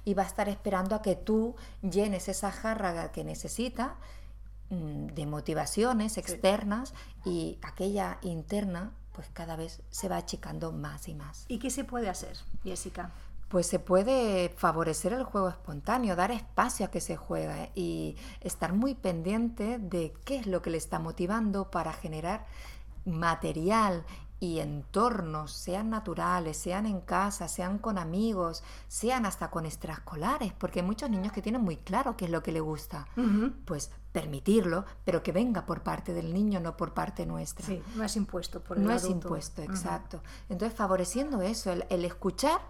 y 0.04 0.14
va 0.14 0.22
a 0.22 0.26
estar 0.26 0.48
esperando 0.48 0.94
a 0.94 1.02
que 1.02 1.14
tú 1.14 1.54
llenes 1.82 2.28
esa 2.28 2.50
jarra 2.50 3.12
que 3.12 3.22
necesita 3.24 3.96
mm, 4.70 5.06
de 5.08 5.26
motivaciones 5.26 6.16
externas 6.18 6.94
y 7.24 7.58
aquella 7.62 8.18
interna 8.22 8.92
pues 9.12 9.28
cada 9.32 9.56
vez 9.56 9.80
se 9.90 10.08
va 10.10 10.18
achicando 10.18 10.72
más 10.72 11.08
y 11.08 11.14
más. 11.14 11.46
¿Y 11.48 11.58
qué 11.58 11.70
se 11.70 11.84
puede 11.84 12.08
hacer, 12.10 12.36
Jessica? 12.64 13.12
Pues 13.48 13.66
se 13.66 13.78
puede 13.78 14.48
favorecer 14.48 15.12
el 15.12 15.24
juego 15.24 15.48
espontáneo, 15.48 16.16
dar 16.16 16.30
espacio 16.32 16.86
a 16.86 16.90
que 16.90 17.00
se 17.00 17.16
juegue 17.16 17.70
y 17.74 18.16
estar 18.40 18.72
muy 18.72 18.94
pendiente 18.94 19.78
de 19.78 20.12
qué 20.24 20.36
es 20.36 20.46
lo 20.46 20.62
que 20.62 20.70
le 20.70 20.78
está 20.78 20.98
motivando 20.98 21.70
para 21.70 21.92
generar 21.92 22.46
material 23.04 24.04
y 24.38 24.58
entornos, 24.58 25.52
sean 25.52 25.88
naturales, 25.88 26.58
sean 26.58 26.84
en 26.86 27.00
casa, 27.00 27.48
sean 27.48 27.78
con 27.78 27.96
amigos, 27.96 28.62
sean 28.86 29.24
hasta 29.24 29.50
con 29.50 29.64
extraescolares, 29.64 30.52
porque 30.52 30.80
hay 30.80 30.86
muchos 30.86 31.08
niños 31.08 31.32
que 31.32 31.40
tienen 31.40 31.62
muy 31.62 31.78
claro 31.78 32.16
qué 32.16 32.26
es 32.26 32.30
lo 32.30 32.42
que 32.42 32.52
les 32.52 32.62
gusta. 32.62 33.06
Pues 33.64 33.90
permitirlo, 34.12 34.84
pero 35.04 35.22
que 35.22 35.32
venga 35.32 35.64
por 35.64 35.82
parte 35.82 36.12
del 36.12 36.34
niño, 36.34 36.60
no 36.60 36.76
por 36.76 36.92
parte 36.92 37.24
nuestra. 37.24 37.66
Sí, 37.66 37.82
no 37.96 38.04
es 38.04 38.16
impuesto 38.16 38.62
por 38.62 38.76
el 38.76 38.84
No 38.84 38.92
es 38.92 39.08
impuesto, 39.08 39.62
exacto. 39.62 40.22
Entonces, 40.48 40.76
favoreciendo 40.76 41.40
eso, 41.40 41.72
el, 41.72 41.86
el 41.88 42.04
escuchar 42.04 42.60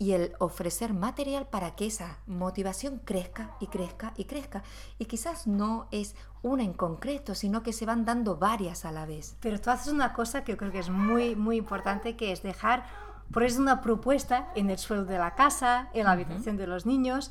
y 0.00 0.12
el 0.12 0.32
ofrecer 0.38 0.94
material 0.94 1.46
para 1.46 1.76
que 1.76 1.86
esa 1.86 2.20
motivación 2.26 3.02
crezca 3.04 3.54
y 3.60 3.66
crezca 3.66 4.14
y 4.16 4.24
crezca. 4.24 4.62
Y 4.98 5.04
quizás 5.04 5.46
no 5.46 5.88
es 5.90 6.16
una 6.40 6.62
en 6.62 6.72
concreto, 6.72 7.34
sino 7.34 7.62
que 7.62 7.74
se 7.74 7.84
van 7.84 8.06
dando 8.06 8.38
varias 8.38 8.86
a 8.86 8.92
la 8.92 9.04
vez. 9.04 9.36
Pero 9.40 9.60
tú 9.60 9.68
haces 9.68 9.92
una 9.92 10.14
cosa 10.14 10.42
que 10.42 10.52
yo 10.52 10.56
creo 10.56 10.72
que 10.72 10.78
es 10.78 10.88
muy, 10.88 11.36
muy 11.36 11.56
importante, 11.58 12.16
que 12.16 12.32
es 12.32 12.42
dejar, 12.42 12.86
pones 13.30 13.58
una 13.58 13.82
propuesta 13.82 14.50
en 14.54 14.70
el 14.70 14.78
suelo 14.78 15.04
de 15.04 15.18
la 15.18 15.34
casa, 15.34 15.90
en 15.92 16.06
la 16.06 16.12
habitación 16.12 16.56
de 16.56 16.66
los 16.66 16.86
niños, 16.86 17.30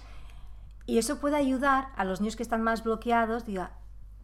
y 0.85 0.99
eso 0.99 1.19
puede 1.19 1.37
ayudar 1.37 1.87
a 1.95 2.03
los 2.03 2.21
niños 2.21 2.35
que 2.35 2.43
están 2.43 2.61
más 2.61 2.83
bloqueados, 2.83 3.45
diga, 3.45 3.71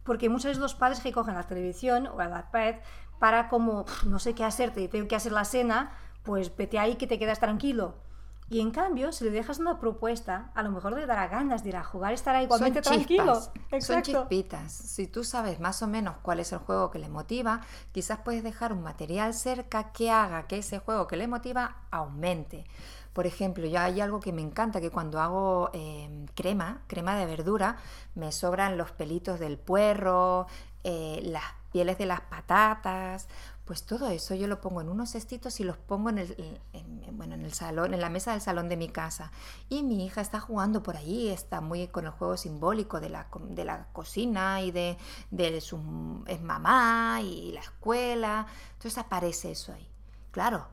porque 0.04 0.28
muchas 0.28 0.50
veces 0.50 0.60
los 0.62 0.76
padres 0.76 1.00
que 1.00 1.10
cogen 1.10 1.34
la 1.34 1.42
televisión 1.42 2.06
o 2.06 2.22
el 2.22 2.28
iPad 2.28 2.76
para 3.18 3.48
como, 3.48 3.86
"Pf, 3.86 4.06
no 4.06 4.20
sé 4.20 4.36
qué 4.36 4.44
hacerte, 4.44 4.86
tengo 4.86 5.08
que 5.08 5.16
hacer 5.16 5.32
la 5.32 5.44
cena, 5.44 5.90
pues 6.22 6.56
vete 6.56 6.78
ahí 6.78 6.94
que 6.94 7.08
te 7.08 7.18
quedas 7.18 7.40
tranquilo. 7.40 8.05
Y 8.48 8.60
en 8.60 8.70
cambio, 8.70 9.10
si 9.10 9.24
le 9.24 9.30
dejas 9.32 9.58
una 9.58 9.80
propuesta, 9.80 10.52
a 10.54 10.62
lo 10.62 10.70
mejor 10.70 10.92
le 10.92 11.04
dará 11.06 11.26
ganas 11.26 11.64
de 11.64 11.70
ir 11.70 11.76
a 11.76 11.82
jugar 11.82 12.12
estará 12.12 12.42
igualmente 12.44 12.80
son 12.84 13.04
tranquilo. 13.06 13.34
chispas, 13.34 13.50
son 13.78 13.98
Exacto. 13.98 14.02
chispitas. 14.02 14.72
Si 14.72 15.08
tú 15.08 15.24
sabes 15.24 15.58
más 15.58 15.82
o 15.82 15.88
menos 15.88 16.16
cuál 16.22 16.38
es 16.38 16.52
el 16.52 16.58
juego 16.60 16.90
que 16.92 17.00
le 17.00 17.08
motiva, 17.08 17.62
quizás 17.90 18.20
puedes 18.24 18.44
dejar 18.44 18.72
un 18.72 18.82
material 18.84 19.34
cerca 19.34 19.90
que 19.92 20.10
haga 20.12 20.46
que 20.46 20.58
ese 20.58 20.78
juego 20.78 21.08
que 21.08 21.16
le 21.16 21.26
motiva 21.26 21.76
aumente. 21.90 22.64
Por 23.12 23.26
ejemplo, 23.26 23.66
yo 23.66 23.80
hay 23.80 24.00
algo 24.00 24.20
que 24.20 24.32
me 24.32 24.42
encanta, 24.42 24.80
que 24.80 24.90
cuando 24.90 25.20
hago 25.20 25.70
eh, 25.72 26.26
crema, 26.36 26.82
crema 26.86 27.16
de 27.16 27.26
verdura, 27.26 27.78
me 28.14 28.30
sobran 28.30 28.76
los 28.78 28.92
pelitos 28.92 29.40
del 29.40 29.58
puerro, 29.58 30.46
eh, 30.84 31.20
las 31.24 31.42
pieles 31.72 31.98
de 31.98 32.06
las 32.06 32.20
patatas, 32.20 33.26
pues 33.66 33.82
todo 33.84 34.08
eso 34.08 34.34
yo 34.34 34.46
lo 34.46 34.60
pongo 34.62 34.80
en 34.80 34.88
unos 34.88 35.10
cestitos 35.10 35.60
y 35.60 35.64
los 35.64 35.76
pongo 35.76 36.08
en 36.10 36.18
el, 36.18 36.58
en- 36.72 37.02
en- 37.04 37.16
bueno, 37.18 37.34
en 37.34 37.44
el 37.44 37.52
salón, 37.52 37.92
en 37.94 38.00
la 38.00 38.08
mesa 38.10 38.32
del 38.32 38.40
salón 38.40 38.68
de 38.68 38.76
mi 38.76 38.88
casa. 38.88 39.32
Y 39.68 39.82
mi 39.82 40.04
hija 40.06 40.20
está 40.20 40.40
jugando 40.40 40.82
por 40.82 40.96
allí, 40.96 41.28
está 41.28 41.60
muy 41.60 41.88
con 41.88 42.04
el 42.06 42.12
juego 42.12 42.36
simbólico 42.36 43.00
de 43.00 43.08
la, 43.10 43.26
de 43.50 43.64
la 43.64 43.86
cocina 43.92 44.62
y 44.62 44.70
de, 44.70 44.96
de 45.30 45.60
su 45.60 46.22
es 46.26 46.40
mamá 46.42 47.20
y 47.22 47.52
la 47.52 47.60
escuela. 47.60 48.46
Entonces 48.74 48.98
aparece 48.98 49.50
eso 49.52 49.72
ahí. 49.72 49.88
Claro. 50.30 50.68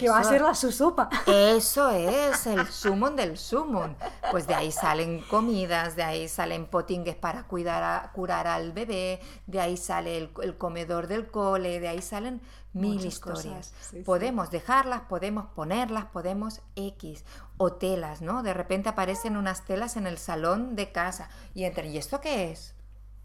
Que 0.00 0.08
va 0.08 0.18
a 0.18 0.24
ser 0.24 0.40
la 0.40 0.54
su 0.54 0.72
sopa. 0.72 1.08
eso 1.26 1.90
es 1.90 2.46
el 2.46 2.66
sumum 2.68 3.14
del 3.14 3.36
sumum. 3.38 3.94
Pues 4.30 4.46
de 4.46 4.54
ahí 4.54 4.72
salen 4.72 5.20
comidas, 5.20 5.94
de 5.96 6.02
ahí 6.02 6.28
salen 6.28 6.66
potingues 6.66 7.14
para 7.16 7.44
cuidar 7.44 7.82
a- 7.82 8.10
curar 8.12 8.46
al 8.46 8.72
bebé, 8.72 9.20
de 9.46 9.60
ahí 9.60 9.76
sale 9.76 10.16
el, 10.18 10.30
el 10.42 10.56
comedor 10.56 11.06
del 11.06 11.30
cole, 11.30 11.78
de 11.80 11.88
ahí 11.88 12.00
salen 12.02 12.40
mil 12.72 12.94
Muchas 12.94 13.04
historias. 13.14 13.72
sí. 13.90 14.02
podemos 14.02 14.50
dejarlas, 14.50 15.02
podemos 15.02 15.46
ponerlas, 15.54 16.06
podemos 16.06 16.60
X. 16.76 17.24
O 17.58 17.72
telas, 17.74 18.22
¿no? 18.22 18.42
De 18.42 18.54
repente 18.54 18.88
aparecen 18.88 19.36
unas 19.36 19.64
telas 19.66 19.96
en 19.96 20.06
el 20.06 20.16
salón 20.18 20.76
de 20.76 20.92
casa 20.92 21.28
y 21.54 21.64
entran, 21.64 21.88
¿y 21.92 21.98
esto 21.98 22.20
qué 22.20 22.50
es? 22.52 22.74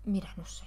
Mira, 0.04 0.30
no 0.36 0.46
sé. 0.46 0.66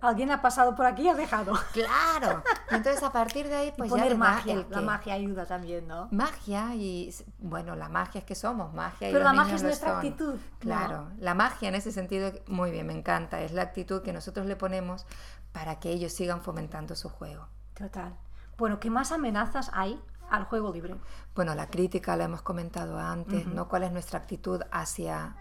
Alguien 0.00 0.30
ha 0.30 0.42
pasado 0.42 0.74
por 0.74 0.86
aquí 0.86 1.02
y 1.02 1.08
ha 1.08 1.14
dejado. 1.14 1.54
Claro. 1.72 2.42
Entonces 2.70 3.02
a 3.02 3.10
partir 3.10 3.48
de 3.48 3.54
ahí, 3.56 3.72
pues 3.76 3.90
ya 3.90 3.96
Poner 3.96 4.12
da 4.12 4.18
magia. 4.18 4.54
el 4.54 4.66
La 4.68 4.80
magia 4.80 5.14
ayuda 5.14 5.46
también, 5.46 5.86
¿no? 5.88 6.08
Magia 6.10 6.74
y 6.74 7.14
bueno, 7.38 7.76
la 7.76 7.88
magia 7.88 8.18
es 8.20 8.24
que 8.24 8.34
somos 8.34 8.72
magia 8.74 9.08
y 9.08 9.12
Pero 9.12 9.24
la 9.24 9.32
magia 9.32 9.56
es 9.56 9.62
nuestra 9.62 9.88
son. 9.90 9.96
actitud, 9.98 10.34
¿no? 10.34 10.40
Claro, 10.58 11.10
la 11.18 11.34
magia 11.34 11.68
en 11.68 11.74
ese 11.74 11.92
sentido 11.92 12.32
muy 12.46 12.70
bien, 12.70 12.86
me 12.86 12.92
encanta, 12.92 13.40
es 13.40 13.52
la 13.52 13.62
actitud 13.62 14.02
que 14.02 14.12
nosotros 14.12 14.46
le 14.46 14.56
ponemos 14.56 15.06
para 15.52 15.78
que 15.80 15.90
ellos 15.90 16.12
sigan 16.12 16.42
fomentando 16.42 16.96
su 16.96 17.08
juego. 17.08 17.48
Total. 17.74 18.14
Bueno, 18.56 18.80
¿qué 18.80 18.90
más 18.90 19.12
amenazas 19.12 19.70
hay 19.72 20.00
al 20.30 20.44
juego 20.44 20.72
libre? 20.72 20.96
Bueno, 21.34 21.54
la 21.54 21.68
crítica 21.68 22.16
la 22.16 22.24
hemos 22.24 22.42
comentado 22.42 22.98
antes, 22.98 23.46
¿no? 23.46 23.68
¿Cuál 23.68 23.84
es 23.84 23.92
nuestra 23.92 24.18
actitud 24.18 24.62
hacia 24.70 25.34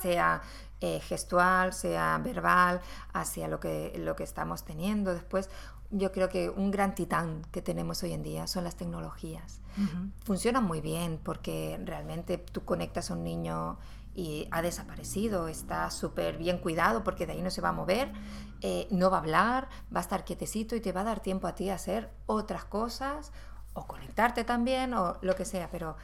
sea 0.00 0.40
eh, 0.80 1.00
gestual, 1.00 1.72
sea 1.72 2.18
verbal, 2.18 2.80
hacia 3.12 3.48
lo 3.48 3.60
que, 3.60 3.92
lo 3.96 4.16
que 4.16 4.24
estamos 4.24 4.64
teniendo? 4.64 5.12
Después, 5.12 5.50
yo 5.90 6.12
creo 6.12 6.28
que 6.28 6.50
un 6.50 6.70
gran 6.70 6.94
titán 6.94 7.42
que 7.50 7.62
tenemos 7.62 8.02
hoy 8.02 8.12
en 8.12 8.22
día 8.22 8.46
son 8.46 8.64
las 8.64 8.76
tecnologías. 8.76 9.60
Funcionan 10.24 10.64
muy 10.64 10.80
bien 10.80 11.20
porque 11.22 11.80
realmente 11.84 12.36
tú 12.36 12.64
conectas 12.64 13.10
a 13.10 13.14
un 13.14 13.22
niño 13.22 13.78
y 14.12 14.48
ha 14.50 14.60
desaparecido, 14.60 15.46
está 15.46 15.88
súper 15.92 16.36
bien 16.36 16.58
cuidado 16.58 17.04
porque 17.04 17.24
de 17.26 17.34
ahí 17.34 17.42
no 17.42 17.50
se 17.50 17.60
va 17.60 17.68
a 17.68 17.72
mover, 17.72 18.12
eh, 18.60 18.88
no 18.90 19.10
va 19.10 19.18
a 19.18 19.20
hablar, 19.20 19.68
va 19.94 20.00
a 20.00 20.02
estar 20.02 20.24
quietecito 20.24 20.74
y 20.74 20.80
te 20.80 20.90
va 20.90 21.02
a 21.02 21.04
dar 21.04 21.20
tiempo 21.20 21.46
a 21.46 21.54
ti 21.54 21.70
a 21.70 21.76
hacer 21.76 22.10
otras 22.26 22.64
cosas 22.64 23.30
o 23.74 23.86
conectarte 23.86 24.42
también 24.42 24.92
o 24.94 25.16
lo 25.22 25.36
que 25.36 25.44
sea, 25.44 25.70
pero 25.70 25.96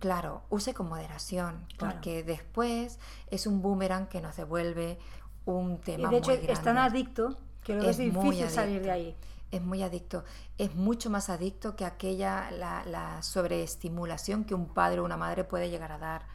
claro, 0.00 0.42
use 0.50 0.74
con 0.74 0.88
moderación 0.88 1.66
Claro. 1.76 1.94
porque 1.94 2.24
después 2.24 2.98
es 3.30 3.46
un 3.46 3.62
boomerang 3.62 4.08
que 4.08 4.20
nos 4.20 4.36
devuelve 4.36 4.98
un 5.44 5.74
Y 5.74 5.76
tema 5.78 6.10
de 6.10 6.16
hecho 6.18 6.32
muy 6.32 6.40
es 6.48 6.62
tan 6.62 6.76
adicto 6.78 7.38
que 7.62 7.74
luego 7.74 7.90
es, 7.90 7.98
Es 8.00 8.12
muy 8.12 8.24
difícil 8.36 8.50
salir 8.50 8.82
de 8.82 8.90
adicto. 8.90 8.92
ahí. 8.92 9.16
Es 9.52 9.60
muy 9.62 9.82
adicto. 9.82 10.24
Es 10.58 10.76
mucho 10.76 11.10
más 11.10 11.28
adicto 11.28 11.74
que 11.74 11.84
aquella, 11.84 12.52
la, 12.52 12.84
la 12.84 13.20
sobreestimulación 13.22 14.44
que 14.44 14.54
un 14.54 14.66
padre 14.72 15.00
o 15.00 15.04
una 15.04 15.16
madre 15.16 15.42
puede 15.44 15.70
llegar 15.70 15.90
a 15.92 15.98
dar. 15.98 16.26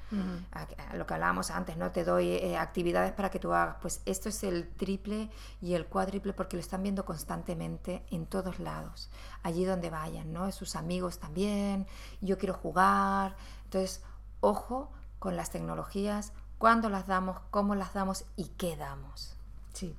A- 0.52 0.68
a 0.92 0.96
lo 0.96 1.06
que 1.06 1.14
hablábamos 1.14 1.50
antes, 1.52 1.76
¿no? 1.78 1.92
Te 1.92 2.04
doy 2.06 2.30
eh, 2.30 2.58
actividades 2.58 3.12
para 3.14 3.30
que 3.32 3.40
tú 3.40 3.54
hagas. 3.54 3.78
Pues 3.82 4.02
esto 4.06 4.30
es 4.30 4.44
el 4.44 4.68
triple 4.70 5.30
y 5.62 5.74
el 5.74 5.86
cuádruple 5.88 6.32
porque 6.34 6.56
lo 6.58 6.62
están 6.62 6.84
viendo 6.84 7.04
constantemente 7.06 8.04
en 8.12 8.26
todos 8.26 8.60
lados. 8.60 9.10
Allí 9.44 9.66
donde 9.66 9.90
vayan, 9.90 10.32
¿no? 10.32 10.50
Sus 10.52 10.76
amigos 10.76 11.18
también. 11.20 11.88
Yo 12.22 12.38
quiero 12.38 12.54
jugar. 12.54 13.36
Entonces, 13.66 14.04
ojo 14.40 14.92
con 15.20 15.36
las 15.36 15.50
tecnologías, 15.50 16.34
cuándo 16.58 16.90
las 16.90 17.08
damos, 17.08 17.40
cómo 17.52 17.76
las 17.76 17.94
damos 17.94 18.26
y 18.36 18.50
qué 18.58 18.76
damos. 18.76 19.36
Sí. 19.74 19.96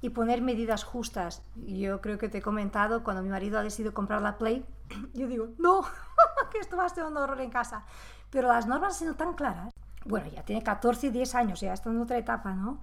Y 0.00 0.10
poner 0.10 0.42
medidas 0.42 0.84
justas. 0.84 1.42
Yo 1.56 2.00
creo 2.00 2.18
que 2.18 2.28
te 2.28 2.38
he 2.38 2.42
comentado, 2.42 3.04
cuando 3.04 3.22
mi 3.22 3.28
marido 3.28 3.58
ha 3.58 3.62
decidido 3.62 3.94
comprar 3.94 4.22
la 4.22 4.38
Play, 4.38 4.64
yo 5.14 5.28
digo, 5.28 5.48
no, 5.58 5.82
que 6.52 6.58
esto 6.58 6.76
va 6.76 6.86
a 6.86 6.88
ser 6.88 7.04
un 7.04 7.16
horror 7.16 7.40
en 7.40 7.50
casa. 7.50 7.84
Pero 8.30 8.48
las 8.48 8.66
normas 8.66 8.94
han 8.94 8.98
sido 8.98 9.14
tan 9.14 9.34
claras. 9.34 9.72
Bueno, 10.04 10.28
ya 10.28 10.42
tiene 10.42 10.62
14 10.62 11.08
y 11.08 11.10
10 11.10 11.34
años, 11.34 11.60
ya 11.60 11.74
está 11.74 11.90
en 11.90 12.00
otra 12.00 12.16
etapa, 12.16 12.54
¿no? 12.54 12.80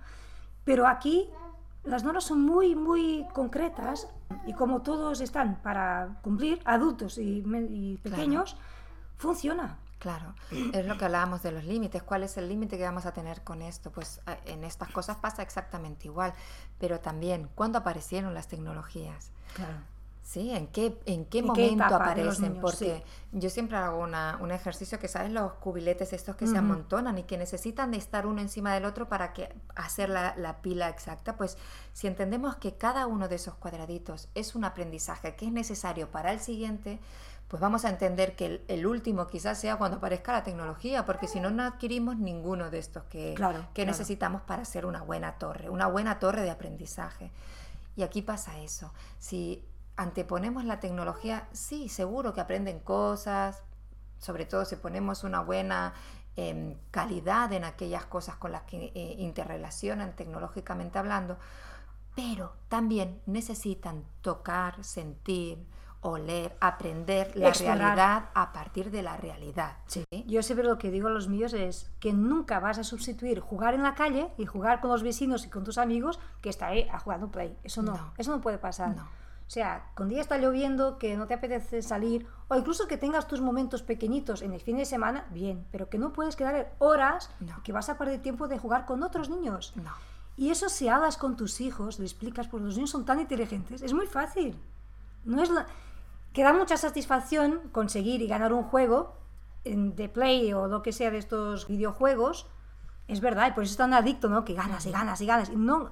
Pero 0.63 0.86
aquí 0.86 1.30
las 1.84 2.04
normas 2.04 2.26
son 2.26 2.41
muy, 2.41 2.76
muy 2.76 3.26
concretas 3.34 4.08
y 4.45 4.54
como 4.54 4.82
todos 4.82 5.21
están 5.21 5.56
para 5.63 6.19
cumplir, 6.21 6.62
adultos 6.65 7.17
y, 7.17 7.43
y 7.71 7.97
pequeños, 8.04 8.56
funciona. 9.15 9.80
Claro, 10.00 10.36
es 10.74 10.86
lo 10.86 10.98
que 10.98 11.06
hablábamos 11.06 11.42
de 11.44 11.52
los 11.52 11.64
límites. 11.64 12.04
¿Cuál 12.04 12.24
es 12.24 12.38
el 12.38 12.48
límite 12.48 12.78
que 12.78 12.84
vamos 12.84 13.06
a 13.06 13.14
tener 13.14 13.44
con 13.44 13.62
esto? 13.62 13.92
Pues 13.92 14.22
en 14.46 14.64
estas 14.64 14.90
cosas 14.90 15.18
pasa 15.18 15.42
exactamente 15.42 16.08
igual. 16.08 16.34
Pero 16.80 17.00
también, 17.00 17.50
¿cuándo 17.56 17.80
aparecieron 17.80 18.34
las 18.34 18.48
tecnologías? 18.48 19.32
Claro. 19.54 19.80
Sí, 20.22 20.52
¿en 20.52 20.68
qué, 20.68 21.00
en 21.06 21.24
qué 21.26 21.40
¿En 21.40 21.54
qué 21.54 21.72
momento 21.72 21.84
aparecen? 21.96 22.52
niños? 22.52 22.62
Porque 22.62 23.04
yo 23.32 23.50
siempre 23.50 23.78
hago 23.78 24.00
una- 24.00 24.38
un 24.42 24.52
ejercicio 24.52 25.00
que, 25.00 25.08
¿sabes? 25.08 25.32
Los 25.32 25.54
cubiletes 25.54 26.12
estos 26.12 26.36
que 26.36 26.48
se 26.48 26.58
amontonan 26.58 27.18
y 27.18 27.24
que 27.24 27.38
necesitan 27.38 27.92
de 27.92 27.98
estar 27.98 28.28
uno 28.28 28.42
encima 28.42 28.74
del 28.74 28.84
otro 28.84 29.08
para 29.08 29.32
que 29.32 29.56
hacer 29.76 30.10
la, 30.10 30.36
la 30.36 30.62
pila 30.62 30.90
exacta. 30.90 31.38
Pues 31.38 31.58
si 31.94 32.08
entendemos 32.08 32.58
que 32.58 32.76
cada 32.76 33.08
uno 33.08 33.30
de 33.30 33.36
esos 33.38 33.56
cuadraditos 33.56 34.28
es 34.36 34.54
un 34.54 34.66
aprendizaje 34.66 35.36
que 35.38 35.46
es 35.46 35.52
necesario 35.54 36.12
para 36.12 36.34
el 36.34 36.42
siguiente, 36.42 37.00
pues 37.48 37.62
vamos 37.62 37.86
a 37.86 37.90
entender 37.90 38.36
que 38.36 38.46
el, 38.46 38.62
el 38.68 38.86
último 38.86 39.28
quizás 39.28 39.58
sea 39.60 39.78
cuando 39.78 39.98
aparezca 39.98 40.34
la 40.34 40.44
tecnología, 40.44 41.06
porque 41.06 41.28
si 41.28 41.40
no, 41.40 41.50
no 41.50 41.64
adquirimos 41.64 42.18
ninguno 42.18 42.70
de 42.70 42.80
estos 42.80 43.04
que, 43.06 43.34
Claro, 43.36 43.60
que 43.74 43.84
claro. 43.84 43.92
necesitamos 43.92 44.42
para 44.42 44.64
hacer 44.64 44.86
una 44.86 45.02
buena 45.02 45.38
torre, 45.38 45.70
una 45.70 45.88
buena 45.88 46.20
torre 46.20 46.42
de 46.42 46.52
aprendizaje. 46.52 47.32
Y 47.96 48.04
aquí 48.04 48.22
pasa 48.22 48.60
eso. 48.60 48.94
Si 49.18 49.64
anteponemos 49.96 50.66
la 50.66 50.80
tecnología, 50.80 51.48
sí, 51.54 51.90
seguro 51.90 52.34
que 52.34 52.42
aprenden 52.42 52.80
cosas, 52.80 53.64
sobre 54.20 54.46
todo 54.46 54.66
si 54.66 54.76
ponemos 54.76 55.24
una 55.24 55.42
buena 55.42 55.94
em, 56.36 56.76
calidad 56.92 57.52
en 57.54 57.64
aquellas 57.64 58.06
cosas 58.06 58.36
con 58.36 58.52
las 58.52 58.64
que 58.64 58.92
eh, 58.94 59.16
interrelacionan 59.20 60.16
tecnológicamente 60.16 61.00
hablando, 61.00 61.38
pero 62.16 62.54
también 62.68 63.22
necesitan 63.26 64.04
tocar, 64.22 64.84
sentir, 64.84 65.66
oler, 66.02 66.56
aprender 66.62 67.36
la 67.36 67.50
Explorar. 67.50 67.78
realidad 67.80 68.30
a 68.34 68.54
partir 68.54 68.92
de 68.92 69.02
la 69.02 69.18
realidad. 69.18 69.78
¿sí? 69.88 70.04
Yo 70.28 70.44
siempre 70.44 70.66
lo 70.68 70.78
que 70.78 70.92
digo 70.92 71.08
a 71.08 71.12
los 71.12 71.28
míos 71.28 71.54
es 71.54 71.90
que 72.00 72.14
nunca 72.14 72.60
vas 72.60 72.78
a 72.78 72.84
sustituir 72.84 73.40
jugar 73.40 73.74
en 73.74 73.84
la 73.84 73.96
calle 73.96 74.32
y 74.38 74.46
jugar 74.46 74.80
con 74.80 74.92
los 74.92 75.04
vecinos 75.04 75.46
y 75.46 75.50
con 75.50 75.64
tus 75.64 75.78
amigos 75.78 76.20
que 76.42 76.50
estar 76.50 76.72
ahí 76.72 76.88
a 76.92 77.00
jugando 77.00 77.30
play. 77.30 77.58
Eso 77.64 77.82
no, 77.82 77.94
No. 77.94 78.14
eso 78.18 78.32
no 78.32 78.42
puede 78.42 78.58
pasar. 78.58 78.96
No. 78.96 79.04
O 79.04 79.50
sea, 79.50 79.92
cuando 79.96 80.12
día 80.14 80.22
está 80.22 80.38
lloviendo, 80.38 80.98
que 80.98 81.16
no 81.16 81.26
te 81.26 81.34
apetece 81.34 81.82
salir, 81.82 82.28
o 82.50 82.56
incluso 82.56 82.86
que 82.88 82.98
tengas 82.98 83.28
tus 83.30 83.40
momentos 83.40 83.82
pequeñitos 83.82 84.42
en 84.42 84.52
el 84.54 84.60
fin 84.60 84.76
de 84.76 84.84
semana, 84.86 85.26
bien, 85.32 85.66
pero 85.72 85.90
que 85.90 85.98
no 85.98 86.12
puedes 86.12 86.36
quedar 86.36 86.74
horas 86.80 87.30
No. 87.40 87.64
que 87.64 87.72
vas 87.72 87.88
a 87.90 87.98
perder 87.98 88.22
tiempo 88.22 88.50
de 88.50 88.60
jugar 88.60 88.86
con 88.86 89.04
otros 89.04 89.30
niños. 89.30 89.72
No. 89.78 89.92
Y 90.36 90.52
eso 90.52 90.68
si 90.70 90.90
hablas 90.90 91.18
con 91.18 91.38
tus 91.38 91.62
hijos, 91.62 91.98
le 91.98 92.06
explicas, 92.06 92.48
porque 92.50 92.66
los 92.66 92.76
niños 92.76 92.90
son 92.92 93.06
tan 93.06 93.20
inteligentes, 93.22 93.82
es 93.82 93.94
muy 93.94 94.06
fácil. 94.06 94.60
No 95.24 95.42
es 95.42 95.50
la... 95.50 95.66
Que 96.34 96.44
da 96.44 96.54
mucha 96.54 96.78
satisfacción 96.78 97.70
conseguir 97.72 98.22
y 98.22 98.28
ganar 98.28 98.54
un 98.54 98.63
juego 98.63 99.16
de 99.63 100.08
Play 100.10 100.54
o 100.54 100.68
lo 100.68 100.82
que 100.82 100.94
sea 100.94 101.12
de 101.12 101.18
estos 101.18 101.68
videojuegos. 101.68 102.48
Es 103.08 103.22
verdad, 103.22 103.48
y 103.50 103.52
por 103.54 103.63
eso 103.63 103.72
es 103.72 103.78
tan 103.78 103.94
adicto, 103.94 104.30
¿no? 104.30 104.46
Que 104.46 104.54
ganas 104.54 104.86
y 104.86 104.92
ganas 104.92 105.20
y 105.22 105.26
ganas. 105.26 105.50
Y 105.50 105.56
no... 105.56 105.92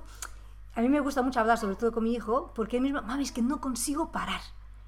A 0.75 0.81
mí 0.81 0.89
me 0.89 0.99
gusta 0.99 1.21
mucho 1.21 1.39
hablar, 1.39 1.57
sobre 1.57 1.77
todo 1.77 1.93
con 1.93 2.03
mi 2.03 2.13
hijo, 2.13 2.51
porque 2.53 2.75
él 2.77 2.83
mismo, 2.83 3.01
mami, 3.01 3.23
es 3.23 3.31
que 3.31 3.41
no 3.41 3.61
consigo 3.61 4.11
parar. 4.11 4.41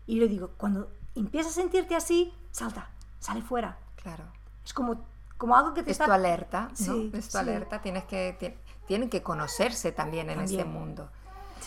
Y 0.05 0.19
le 0.19 0.27
digo, 0.27 0.51
cuando 0.57 0.89
empiezas 1.15 1.53
a 1.53 1.55
sentirte 1.61 1.95
así, 1.95 2.33
salta, 2.51 2.89
sale 3.19 3.41
fuera. 3.41 3.77
Claro. 3.95 4.25
Es 4.65 4.73
como, 4.73 5.05
como 5.37 5.55
algo 5.55 5.73
que 5.73 5.83
te 5.83 5.91
Es 5.91 5.95
está... 5.95 6.05
tu 6.07 6.11
alerta, 6.11 6.67
¿no? 6.71 6.75
Sí, 6.75 7.09
es 7.13 7.25
tu 7.27 7.31
sí. 7.31 7.37
alerta. 7.37 7.81
Tienes 7.81 8.03
que, 8.03 8.35
ti- 8.37 8.53
tienen 8.85 9.09
que 9.09 9.23
conocerse 9.23 9.93
también 9.93 10.29
en 10.29 10.41
este 10.41 10.57
También. 10.57 10.77
mundo. 10.77 11.09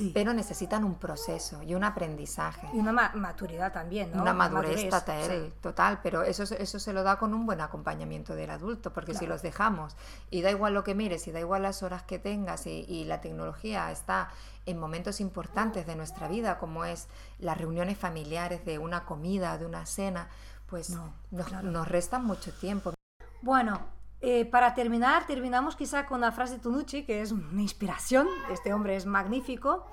Sí. 0.01 0.11
Pero 0.15 0.33
necesitan 0.33 0.83
un 0.85 0.95
proceso 0.95 1.63
y 1.63 1.75
un 1.75 1.85
aprendizaje. 1.85 2.69
Y 2.73 2.79
una 2.79 2.93
ma- 2.93 3.13
maturidad 3.15 3.73
también, 3.73 4.11
¿no? 4.15 4.23
Una 4.23 4.33
madurez, 4.33 4.81
sí. 4.81 4.89
total, 4.89 5.53
total, 5.61 6.01
pero 6.03 6.23
eso, 6.23 6.43
eso 6.43 6.79
se 6.79 6.93
lo 6.93 7.03
da 7.03 7.19
con 7.19 7.35
un 7.35 7.45
buen 7.45 7.61
acompañamiento 7.61 8.35
del 8.35 8.51
adulto, 8.51 8.93
porque 8.93 9.13
si 9.13 9.21
Claro. 9.21 9.35
los 9.35 9.43
dejamos 9.43 9.97
y 10.31 10.41
da 10.43 10.51
igual 10.51 10.73
lo 10.75 10.85
que 10.85 10.95
mires, 10.95 11.27
y 11.29 11.33
da 11.33 11.41
igual 11.41 11.63
las 11.63 11.83
horas 11.83 12.03
que 12.03 12.19
tengas, 12.19 12.67
y, 12.67 12.85
y 12.89 13.05
la 13.05 13.21
tecnología 13.21 13.91
está 13.93 14.31
en 14.67 14.79
momentos 14.79 15.21
importantes 15.21 15.87
de 15.87 15.97
nuestra 15.97 16.29
vida, 16.29 16.59
como 16.59 16.85
es 16.85 17.07
las 17.39 17.59
reuniones 17.59 17.99
familiares 17.99 18.65
de 18.65 18.79
una 18.79 19.05
comida, 19.05 19.59
de 19.59 19.67
una 19.67 19.85
cena, 19.87 20.29
pues 20.67 20.91
No, 20.91 21.13
nos, 21.31 21.47
claro. 21.47 21.71
nos 21.71 21.89
restan 21.89 22.25
mucho 22.25 22.53
tiempo. 22.53 22.95
Bueno, 23.43 23.81
eh, 24.21 24.45
para 24.45 24.75
terminar, 24.75 25.27
terminamos 25.27 25.77
quizá 25.77 26.07
con 26.07 26.21
la 26.21 26.33
frase 26.33 26.55
de 26.55 26.61
Tonucci, 26.61 27.05
que 27.05 27.23
es 27.23 27.33
una 27.33 27.63
inspiración, 27.63 28.27
este 28.51 28.73
hombre 28.75 28.97
es 28.97 29.07
magnífico, 29.07 29.87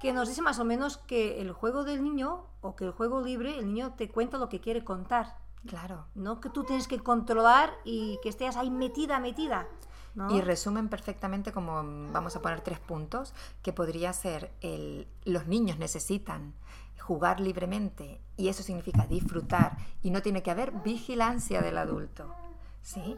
que 0.00 0.12
nos 0.12 0.28
dice 0.28 0.42
más 0.42 0.58
o 0.58 0.64
menos 0.64 0.96
que 0.96 1.40
el 1.40 1.52
juego 1.52 1.84
del 1.84 2.02
niño, 2.02 2.46
o 2.62 2.74
que 2.74 2.84
el 2.84 2.92
juego 2.92 3.20
libre, 3.22 3.58
el 3.58 3.66
niño 3.66 3.94
te 3.96 4.08
cuenta 4.08 4.38
lo 4.38 4.48
que 4.48 4.60
quiere 4.60 4.82
contar, 4.84 5.36
Claro. 5.66 6.06
no 6.14 6.40
que 6.40 6.48
tú 6.48 6.64
tienes 6.64 6.88
que 6.88 6.98
controlar 7.00 7.72
y 7.84 8.18
que 8.22 8.30
estés 8.30 8.56
ahí 8.56 8.70
metida, 8.70 9.20
metida. 9.20 9.66
¿no? 10.14 10.34
Y 10.34 10.40
resumen 10.40 10.88
perfectamente 10.88 11.52
como 11.52 11.74
vamos 12.10 12.34
a 12.34 12.42
poner 12.42 12.62
tres 12.62 12.80
puntos, 12.80 13.32
que 13.62 13.72
podría 13.72 14.12
ser 14.12 14.50
el, 14.60 15.06
los 15.24 15.46
niños 15.46 15.78
necesitan 15.78 16.54
jugar 16.98 17.38
libremente 17.40 18.20
y 18.36 18.48
eso 18.48 18.62
significa 18.62 19.06
disfrutar 19.06 19.76
y 20.02 20.10
no 20.10 20.22
tiene 20.22 20.42
que 20.42 20.50
haber 20.50 20.72
vigilancia 20.82 21.60
del 21.62 21.78
adulto. 21.78 22.34
¿Sí? 22.82 23.16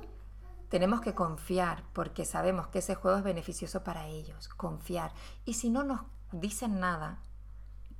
Tenemos 0.72 1.02
que 1.02 1.14
confiar 1.14 1.84
porque 1.92 2.24
sabemos 2.24 2.68
que 2.68 2.78
ese 2.78 2.94
juego 2.94 3.18
es 3.18 3.24
beneficioso 3.24 3.84
para 3.84 4.06
ellos, 4.06 4.48
confiar. 4.48 5.12
Y 5.44 5.52
si 5.52 5.68
no 5.68 5.84
nos 5.84 6.00
dicen 6.32 6.80
nada, 6.80 7.18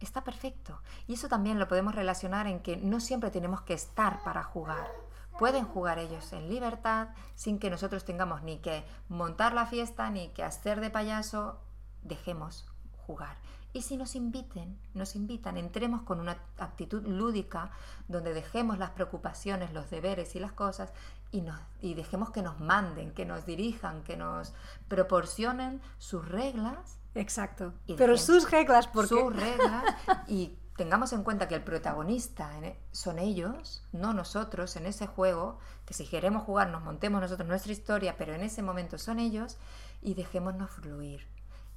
está 0.01 0.25
perfecto. 0.25 0.81
Y 1.07 1.13
eso 1.13 1.29
también 1.29 1.59
lo 1.59 1.69
podemos 1.69 1.95
relacionar 1.95 2.47
en 2.47 2.61
que 2.61 2.79
no 2.79 2.99
siempre 3.01 3.31
tenemos 3.31 3.61
que 3.61 3.75
estar 3.75 4.25
para 4.25 4.43
jugar. 4.43 4.91
Pueden 5.39 5.67
jugar 5.67 5.99
ellos 5.99 6.33
en 6.33 6.49
libertad 6.49 7.09
sin 7.35 7.59
que 7.59 7.69
nosotros 7.69 8.07
tengamos 8.07 8.43
ni 8.43 8.57
que 8.57 8.87
montar 9.11 9.53
la 9.53 9.67
fiesta 9.67 10.09
ni 10.09 10.29
que 10.29 10.43
hacer 10.43 10.81
de 10.81 10.89
payaso. 10.89 11.61
Dejemos 12.01 12.67
jugar. 13.07 13.37
Y 13.75 13.83
si 13.83 13.99
nos 13.99 14.17
inviten, 14.17 14.79
nos 14.95 15.15
invitan, 15.15 15.59
entremos 15.59 16.03
con 16.03 16.21
una 16.21 16.39
actitud 16.57 17.07
lúdica 17.07 17.71
donde 18.09 18.33
dejemos 18.33 18.79
las 18.79 18.91
preocupaciones, 18.91 19.75
los 19.75 19.91
deberes 19.91 20.35
y 20.37 20.41
las 20.41 20.53
cosas 20.53 20.93
y, 21.33 21.41
nos, 21.41 21.59
y 21.81 21.95
dejemos 21.95 22.31
que 22.31 22.43
nos 22.43 22.61
manden, 22.61 23.13
que 23.13 23.25
nos 23.25 23.45
dirijan, 23.45 24.05
que 24.05 24.17
nos 24.17 24.53
proporcionen 24.89 25.81
sus 25.99 26.29
reglas 26.29 26.99
Exacto. 27.15 27.75
Y 27.87 27.95
Pero 27.95 28.17
sus 28.17 28.51
reglas, 28.51 28.87
porque... 28.87 29.09
sus 29.09 29.35
reglas 29.37 29.85
y 30.29 30.59
tengamos 30.77 31.13
en 31.13 31.23
cuenta 31.23 31.49
que 31.49 31.55
el 31.55 31.63
protagonista 31.63 32.57
en 32.57 32.65
e- 32.65 32.79
son 32.91 33.19
ellos, 33.19 33.85
no 33.93 34.15
nosotros 34.15 34.77
en 34.77 34.87
ese 34.87 35.07
juego, 35.07 35.59
que 35.85 35.95
si 35.95 36.07
queremos 36.07 36.45
jugar 36.45 36.71
nos 36.71 36.83
montemos 36.83 37.21
nosotros 37.21 37.49
nuestra 37.49 37.73
historia, 37.73 38.17
pero 38.17 38.35
en 38.35 38.43
ese 38.43 38.63
momento 38.63 38.99
son 38.99 39.19
ellos 39.19 39.59
y 40.01 40.15
dejémonos 40.15 40.71
fluir, 40.71 41.27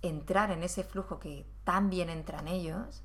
entrar 0.01 0.51
en 0.51 0.63
ese 0.63 0.83
flujo 0.83 1.19
que 1.19 1.45
tan 1.63 1.89
bien 1.89 2.09
entran 2.09 2.47
ellos 2.47 3.03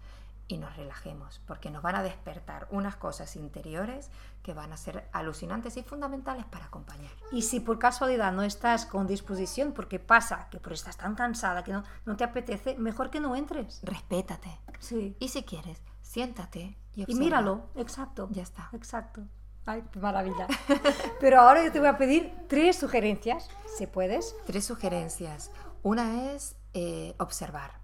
y 0.51 0.59
nos 0.59 0.77
relajemos, 0.77 1.41
porque 1.47 1.71
nos 1.71 1.83
van 1.83 1.95
a 1.95 2.03
despertar 2.03 2.67
unas 2.71 2.97
cosas 2.97 3.37
interiores 3.37 4.11
que 4.43 4.53
van 4.53 4.73
a 4.73 4.77
ser 4.77 5.09
alucinantes 5.13 5.77
y 5.77 5.83
fundamentales 5.83 6.45
para 6.45 6.67
acompañar. 6.67 7.13
Y 7.31 7.43
si 7.43 7.61
por 7.61 7.79
casualidad 7.79 8.33
no 8.33 8.43
estás 8.43 8.85
con 8.85 9.07
disposición, 9.07 9.73
porque 9.73 10.01
pasa 10.01 10.49
que 10.51 10.59
por 10.59 10.73
estás 10.73 10.97
tan 10.97 11.15
cansada 11.15 11.63
que 11.63 11.73
no, 11.73 11.85
no 12.05 12.17
te 12.17 12.25
apetece, 12.25 12.75
mejor 12.77 13.11
que 13.11 13.21
no 13.21 13.37
entres. 13.37 13.81
Respétate. 13.85 14.59
Sí. 14.81 15.17
Y 15.21 15.29
si 15.29 15.45
quieres, 15.45 15.81
siéntate 16.03 16.77
y, 16.95 17.01
Y 17.01 17.03
observa. 17.05 17.21
míralo, 17.21 17.71
exacto. 17.77 18.29
Ya 18.33 18.43
está. 18.43 18.71
Exacto. 18.73 19.23
Ay, 19.67 19.85
qué 19.93 20.01
maravilla. 20.01 20.49
Pero 21.21 21.41
ahora 21.41 21.63
yo 21.65 21.71
te 21.71 21.79
voy 21.79 21.89
a 21.89 21.97
pedir 21.97 22.35
tres 22.49 22.77
sugerencias, 22.77 23.49
si 23.79 23.87
puedes. 23.87 24.35
Tres 24.47 24.65
sugerencias. 24.65 25.53
Una 25.85 26.33
es 26.33 26.57
eh, 26.75 27.15
observar, 27.19 27.79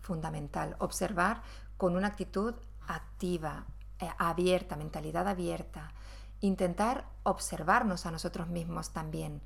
fundamental. 0.00 0.74
Observar 0.80 1.42
con 1.76 1.96
una 1.96 2.08
actitud 2.08 2.54
activa, 2.86 3.64
eh, 3.98 4.08
abierta, 4.18 4.76
mentalidad 4.76 5.26
abierta. 5.28 5.92
Intentar 6.40 7.06
observarnos 7.22 8.06
a 8.06 8.10
nosotros 8.10 8.48
mismos 8.48 8.90
también, 8.90 9.40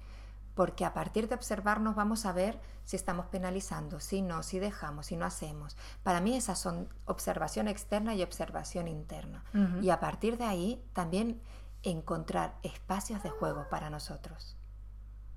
porque 0.54 0.84
a 0.84 0.92
partir 0.92 1.28
de 1.28 1.34
observarnos 1.36 1.94
vamos 1.94 2.26
a 2.26 2.32
ver 2.32 2.60
si 2.84 2.96
estamos 2.96 3.26
penalizando, 3.26 4.00
si 4.00 4.20
no, 4.22 4.42
si 4.42 4.58
dejamos, 4.58 5.06
si 5.06 5.16
no 5.16 5.24
hacemos. 5.24 5.76
Para 6.02 6.20
mí 6.20 6.36
esas 6.36 6.58
son 6.58 6.88
observación 7.06 7.68
externa 7.68 8.14
y 8.14 8.22
observación 8.22 8.88
interna. 8.88 9.44
Y 9.82 9.90
a 9.90 10.00
partir 10.00 10.36
de 10.38 10.44
ahí 10.44 10.84
también 10.92 11.40
encontrar 11.82 12.56
espacios 12.62 13.22
de 13.22 13.30
juego 13.30 13.68
para 13.70 13.88
nosotros 13.90 14.56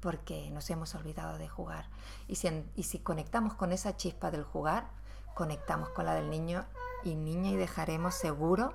porque 0.02 0.50
nos 0.52 0.70
hemos 0.70 0.96
olvidado 0.96 1.38
de 1.38 1.48
jugar. 1.48 1.86
Y 2.28 2.36
si, 2.36 2.48
en- 2.48 2.70
y 2.76 2.84
si 2.84 3.00
conectamos 3.00 3.54
con 3.54 3.72
esa 3.72 3.96
chispa 3.96 4.32
del 4.32 4.44
jugar, 4.44 4.90
conectamos 5.36 5.90
con 5.90 6.06
la 6.06 6.14
del 6.16 6.30
niño 6.30 6.66
y 7.04 7.16
niña 7.16 7.50
y 7.52 7.56
dejaremos 7.56 8.16
seguro 8.16 8.74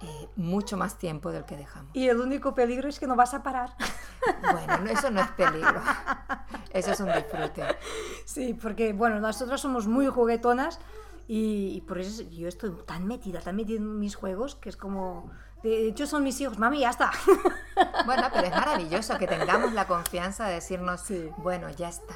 eh, 0.00 0.28
mucho 0.36 0.76
más 0.76 0.96
tiempo 0.96 1.30
del 1.32 1.44
que 1.44 1.56
dejamos. 1.56 1.90
Y 1.94 2.08
el 2.08 2.20
único 2.20 2.54
peligro 2.54 2.88
es 2.88 2.98
que 3.00 3.06
no 3.06 3.16
vas 3.16 3.34
a 3.34 3.42
parar. 3.42 3.74
Bueno, 4.52 4.78
no- 4.78 4.90
eso 4.90 5.10
no 5.10 5.20
es 5.22 5.28
peligro, 5.30 5.80
eso 6.70 6.92
es 6.92 7.00
un 7.00 7.06
disfrute. 7.12 7.62
Sí, 8.26 8.52
porque 8.52 8.92
bueno, 8.92 9.20
nosotros 9.20 9.60
somos 9.60 9.86
muy 9.86 10.06
juguetonas 10.08 10.80
y, 11.26 11.70
y 11.76 11.80
por 11.82 11.98
eso 11.98 12.22
yo 12.24 12.46
estoy 12.48 12.70
tan 12.86 13.06
metida, 13.06 13.40
tan 13.40 13.56
metida 13.56 13.78
en 13.78 13.98
mis 13.98 14.16
juegos 14.16 14.54
que 14.56 14.68
es 14.68 14.76
como... 14.76 15.30
De 15.62 15.88
hecho 15.88 16.06
son 16.06 16.22
mis 16.24 16.40
hijos, 16.40 16.58
mami, 16.58 16.80
ya 16.80 16.90
está. 16.90 17.10
Bueno, 18.06 18.24
pero 18.32 18.46
es 18.46 18.52
maravilloso 18.52 19.16
que 19.18 19.26
tengamos 19.26 19.72
la 19.72 19.86
confianza 19.86 20.46
de 20.46 20.54
decirnos, 20.54 21.00
Sí. 21.00 21.30
bueno, 21.38 21.70
ya 21.70 21.88
está. 21.88 22.14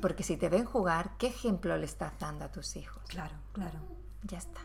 Porque 0.00 0.22
si 0.22 0.36
te 0.36 0.48
ven 0.48 0.64
jugar, 0.64 1.12
¿qué 1.18 1.28
ejemplo 1.28 1.76
le 1.76 1.84
estás 1.84 2.12
dando 2.18 2.44
a 2.44 2.50
tus 2.50 2.76
hijos? 2.76 3.02
Claro, 3.08 3.34
claro. 3.52 3.78
Ya 4.22 4.38
está. 4.38 4.60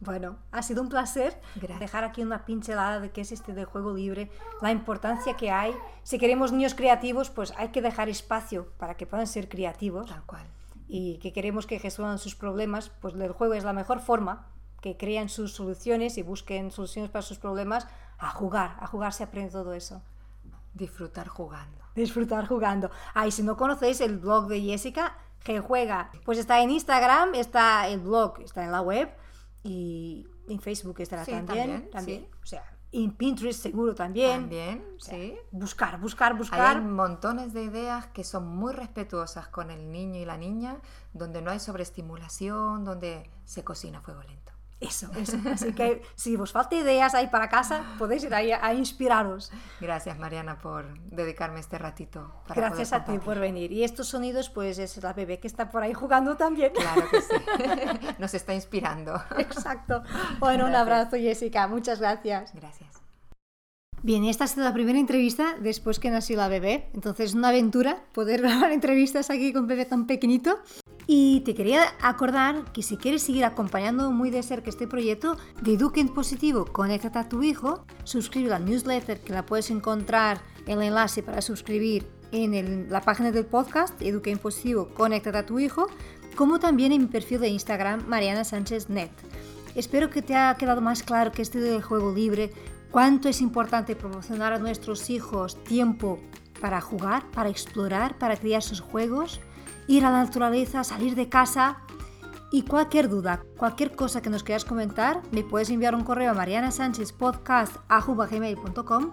Bueno, 0.00 0.36
ha 0.52 0.62
sido 0.62 0.80
un 0.82 0.88
placer 0.88 1.40
Gracias. 1.56 1.80
dejar 1.80 2.04
aquí 2.04 2.22
una 2.22 2.44
pincelada 2.44 3.00
de 3.00 3.10
qué 3.10 3.22
es 3.22 3.32
este 3.32 3.52
del 3.52 3.64
juego 3.64 3.92
libre, 3.94 4.30
la 4.62 4.70
importancia 4.70 5.36
que 5.36 5.50
hay. 5.50 5.74
Si 6.04 6.18
queremos 6.18 6.52
niños 6.52 6.74
creativos, 6.74 7.30
pues 7.30 7.52
hay 7.56 7.68
que 7.70 7.82
dejar 7.82 8.08
espacio 8.08 8.68
para 8.78 8.96
que 8.96 9.06
puedan 9.06 9.26
ser 9.26 9.48
creativos 9.48 10.08
Tal 10.08 10.24
cual. 10.24 10.46
y 10.86 11.18
que 11.18 11.32
queremos 11.32 11.66
que 11.66 11.80
resuelvan 11.80 12.18
sus 12.18 12.36
problemas, 12.36 12.90
pues 13.00 13.14
el 13.14 13.32
juego 13.32 13.54
es 13.54 13.64
la 13.64 13.72
mejor 13.72 13.98
forma, 13.98 14.46
que 14.80 14.96
crean 14.96 15.28
sus 15.28 15.54
soluciones 15.54 16.16
y 16.16 16.22
busquen 16.22 16.70
soluciones 16.70 17.10
para 17.10 17.22
sus 17.22 17.38
problemas, 17.38 17.88
a 18.18 18.30
jugar, 18.30 18.76
a 18.78 18.86
jugar 18.86 19.12
se 19.12 19.24
aprende 19.24 19.50
todo 19.50 19.72
eso. 19.72 20.00
Disfrutar 20.78 21.28
jugando. 21.28 21.84
Disfrutar 21.94 22.46
jugando. 22.46 22.90
Ah, 23.14 23.26
y 23.26 23.30
si 23.32 23.42
no 23.42 23.56
conocéis 23.56 24.00
el 24.00 24.18
blog 24.18 24.46
de 24.48 24.60
Jessica, 24.60 25.16
que 25.42 25.60
juega, 25.60 26.10
pues 26.24 26.38
está 26.38 26.60
en 26.60 26.70
Instagram, 26.70 27.34
está 27.34 27.88
el 27.88 28.00
blog, 28.00 28.40
está 28.40 28.64
en 28.64 28.72
la 28.72 28.80
web 28.80 29.08
y 29.62 30.26
en 30.48 30.60
Facebook 30.60 31.00
estará 31.00 31.24
Sí, 31.24 31.32
también. 31.32 31.90
también, 31.90 32.22
sí. 32.22 32.30
O 32.42 32.46
sea, 32.46 32.64
en 32.92 33.12
Pinterest 33.16 33.60
seguro 33.62 33.94
también. 33.94 34.40
También, 34.42 34.84
O 34.96 35.00
sea, 35.00 35.14
sí. 35.14 35.36
Buscar, 35.50 36.00
buscar, 36.00 36.32
Hay 36.32 36.38
buscar. 36.38 36.80
montones 36.82 37.52
de 37.52 37.64
ideas 37.64 38.06
que 38.08 38.24
son 38.24 38.46
muy 38.46 38.72
respetuosas 38.72 39.48
con 39.48 39.70
el 39.70 39.90
niño 39.92 40.20
y 40.20 40.24
la 40.24 40.36
niña, 40.38 40.78
donde 41.12 41.42
no 41.42 41.50
hay 41.50 41.60
sobreestimulación, 41.60 42.84
donde 42.84 43.30
se 43.44 43.62
cocina 43.64 43.98
a 43.98 44.00
fuego 44.00 44.22
lento. 44.22 44.52
Eso, 44.80 45.10
eso. 45.16 45.36
Así 45.52 45.72
que 45.72 46.02
si 46.14 46.36
os 46.36 46.52
falta 46.52 46.76
ideas 46.76 47.14
ahí 47.14 47.26
para 47.26 47.48
casa, 47.48 47.82
podéis 47.98 48.22
ir 48.22 48.34
ahí 48.34 48.52
a 48.52 48.72
inspiraros. 48.74 49.50
Gracias, 49.80 50.18
Mariana, 50.18 50.58
por 50.58 50.98
dedicarme 51.00 51.58
este 51.58 51.78
ratito. 51.78 52.32
Para 52.46 52.60
Gracias 52.60 52.92
a 52.92 53.04
ti 53.04 53.18
por 53.18 53.40
venir. 53.40 53.72
Y 53.72 53.82
estos 53.82 54.06
sonidos, 54.06 54.50
pues 54.50 54.78
es 54.78 55.02
la 55.02 55.12
bebé 55.12 55.40
que 55.40 55.48
está 55.48 55.70
por 55.70 55.82
ahí 55.82 55.94
jugando 55.94 56.36
también. 56.36 56.72
Claro 56.72 57.08
que 57.10 57.20
sí. 57.20 57.34
Nos 58.18 58.34
está 58.34 58.54
inspirando. 58.54 59.20
Exacto. 59.36 60.04
Bueno, 60.38 60.66
un 60.66 60.74
abrazo, 60.74 61.16
Jessica. 61.16 61.66
Muchas 61.66 61.98
gracias. 61.98 62.54
Gracias. 62.54 62.97
Bien, 64.02 64.24
esta 64.24 64.44
ha 64.44 64.46
sido 64.46 64.64
la 64.64 64.72
primera 64.72 64.98
entrevista 64.98 65.56
después 65.60 65.98
que 65.98 66.10
nació 66.10 66.36
la 66.36 66.48
bebé. 66.48 66.88
Entonces, 66.94 67.30
es 67.30 67.34
una 67.34 67.48
aventura 67.48 68.04
poder 68.12 68.40
grabar 68.42 68.72
entrevistas 68.72 69.30
aquí 69.30 69.52
con 69.52 69.66
bebé 69.66 69.84
tan 69.84 70.06
pequeñito. 70.06 70.58
Y 71.10 71.40
te 71.40 71.54
quería 71.54 71.94
acordar 72.02 72.70
que 72.72 72.82
si 72.82 72.98
quieres 72.98 73.22
seguir 73.22 73.46
acompañando 73.46 74.10
muy 74.12 74.30
de 74.30 74.42
cerca 74.42 74.68
este 74.68 74.86
proyecto 74.86 75.38
de 75.62 75.72
Eduque 75.72 76.00
en 76.00 76.10
Positivo, 76.10 76.66
conéctate 76.66 77.18
a 77.18 77.28
tu 77.28 77.42
hijo, 77.42 77.86
suscríbete 78.04 78.54
a 78.54 78.58
la 78.58 78.64
newsletter 78.64 79.18
que 79.18 79.32
la 79.32 79.46
puedes 79.46 79.70
encontrar 79.70 80.38
en 80.66 80.78
el 80.78 80.88
enlace 80.88 81.22
para 81.22 81.40
suscribir 81.40 82.06
en 82.30 82.90
la 82.90 83.00
página 83.00 83.32
del 83.32 83.46
podcast 83.46 84.00
Eduque 84.02 84.30
en 84.30 84.36
Positivo, 84.36 84.90
conéctate 84.92 85.38
a 85.38 85.46
tu 85.46 85.58
hijo, 85.58 85.86
como 86.36 86.60
también 86.60 86.92
en 86.92 87.00
mi 87.00 87.06
perfil 87.06 87.40
de 87.40 87.48
Instagram 87.48 88.06
Mariana 88.06 88.44
Sánchez 88.44 88.90
Net. 88.90 89.10
Espero 89.74 90.10
que 90.10 90.20
te 90.20 90.34
haya 90.34 90.58
quedado 90.58 90.82
más 90.82 91.02
claro 91.02 91.32
que 91.32 91.40
este 91.40 91.80
juego 91.80 92.12
libre, 92.14 92.52
cuánto 92.90 93.28
es 93.28 93.40
importante 93.40 93.96
proporcionar 93.96 94.52
a 94.52 94.58
nuestros 94.58 95.10
hijos 95.10 95.62
tiempo 95.64 96.18
para 96.60 96.80
jugar, 96.80 97.30
para 97.30 97.48
explorar, 97.48 98.18
para 98.18 98.36
crear 98.36 98.62
sus 98.62 98.80
juegos 98.80 99.40
ir 99.88 100.04
a 100.04 100.10
la 100.10 100.22
naturaleza, 100.22 100.84
salir 100.84 101.16
de 101.16 101.28
casa. 101.28 101.78
Y 102.50 102.62
cualquier 102.62 103.10
duda, 103.10 103.42
cualquier 103.58 103.94
cosa 103.94 104.22
que 104.22 104.30
nos 104.30 104.42
quieras 104.42 104.64
comentar, 104.64 105.20
me 105.32 105.42
puedes 105.42 105.68
enviar 105.68 105.94
un 105.94 106.04
correo 106.04 106.30
a 106.30 106.34
marianasanchezpodcast.com 106.34 109.10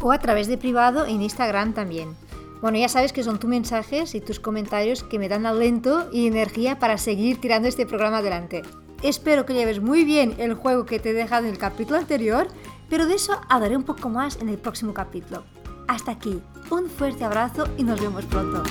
o 0.00 0.12
a 0.12 0.18
través 0.18 0.46
de 0.46 0.56
privado 0.56 1.04
en 1.04 1.20
Instagram 1.20 1.74
también. 1.74 2.16
Bueno, 2.62 2.78
ya 2.78 2.88
sabes 2.88 3.12
que 3.12 3.22
son 3.22 3.38
tus 3.38 3.50
mensajes 3.50 4.14
y 4.14 4.22
tus 4.22 4.40
comentarios 4.40 5.02
que 5.02 5.18
me 5.18 5.28
dan 5.28 5.44
alento 5.44 6.08
y 6.10 6.26
energía 6.26 6.78
para 6.78 6.96
seguir 6.96 7.38
tirando 7.38 7.68
este 7.68 7.84
programa 7.84 8.16
adelante. 8.18 8.62
Espero 9.02 9.44
que 9.44 9.54
lleves 9.54 9.80
muy 9.80 10.04
bien 10.04 10.34
el 10.38 10.54
juego 10.54 10.86
que 10.86 10.98
te 10.98 11.10
he 11.10 11.14
dejado 11.14 11.46
en 11.46 11.52
el 11.52 11.58
capítulo 11.58 11.98
anterior, 11.98 12.48
pero 12.90 13.06
de 13.06 13.14
eso 13.14 13.40
hablaré 13.48 13.76
un 13.76 13.84
poco 13.84 14.10
más 14.10 14.36
en 14.36 14.50
el 14.50 14.58
próximo 14.58 14.92
capítulo. 14.92 15.44
Hasta 15.88 16.12
aquí, 16.12 16.42
un 16.70 16.90
fuerte 16.90 17.24
abrazo 17.24 17.66
y 17.78 17.84
nos 17.84 18.00
vemos 18.00 18.24
pronto. 18.26 18.62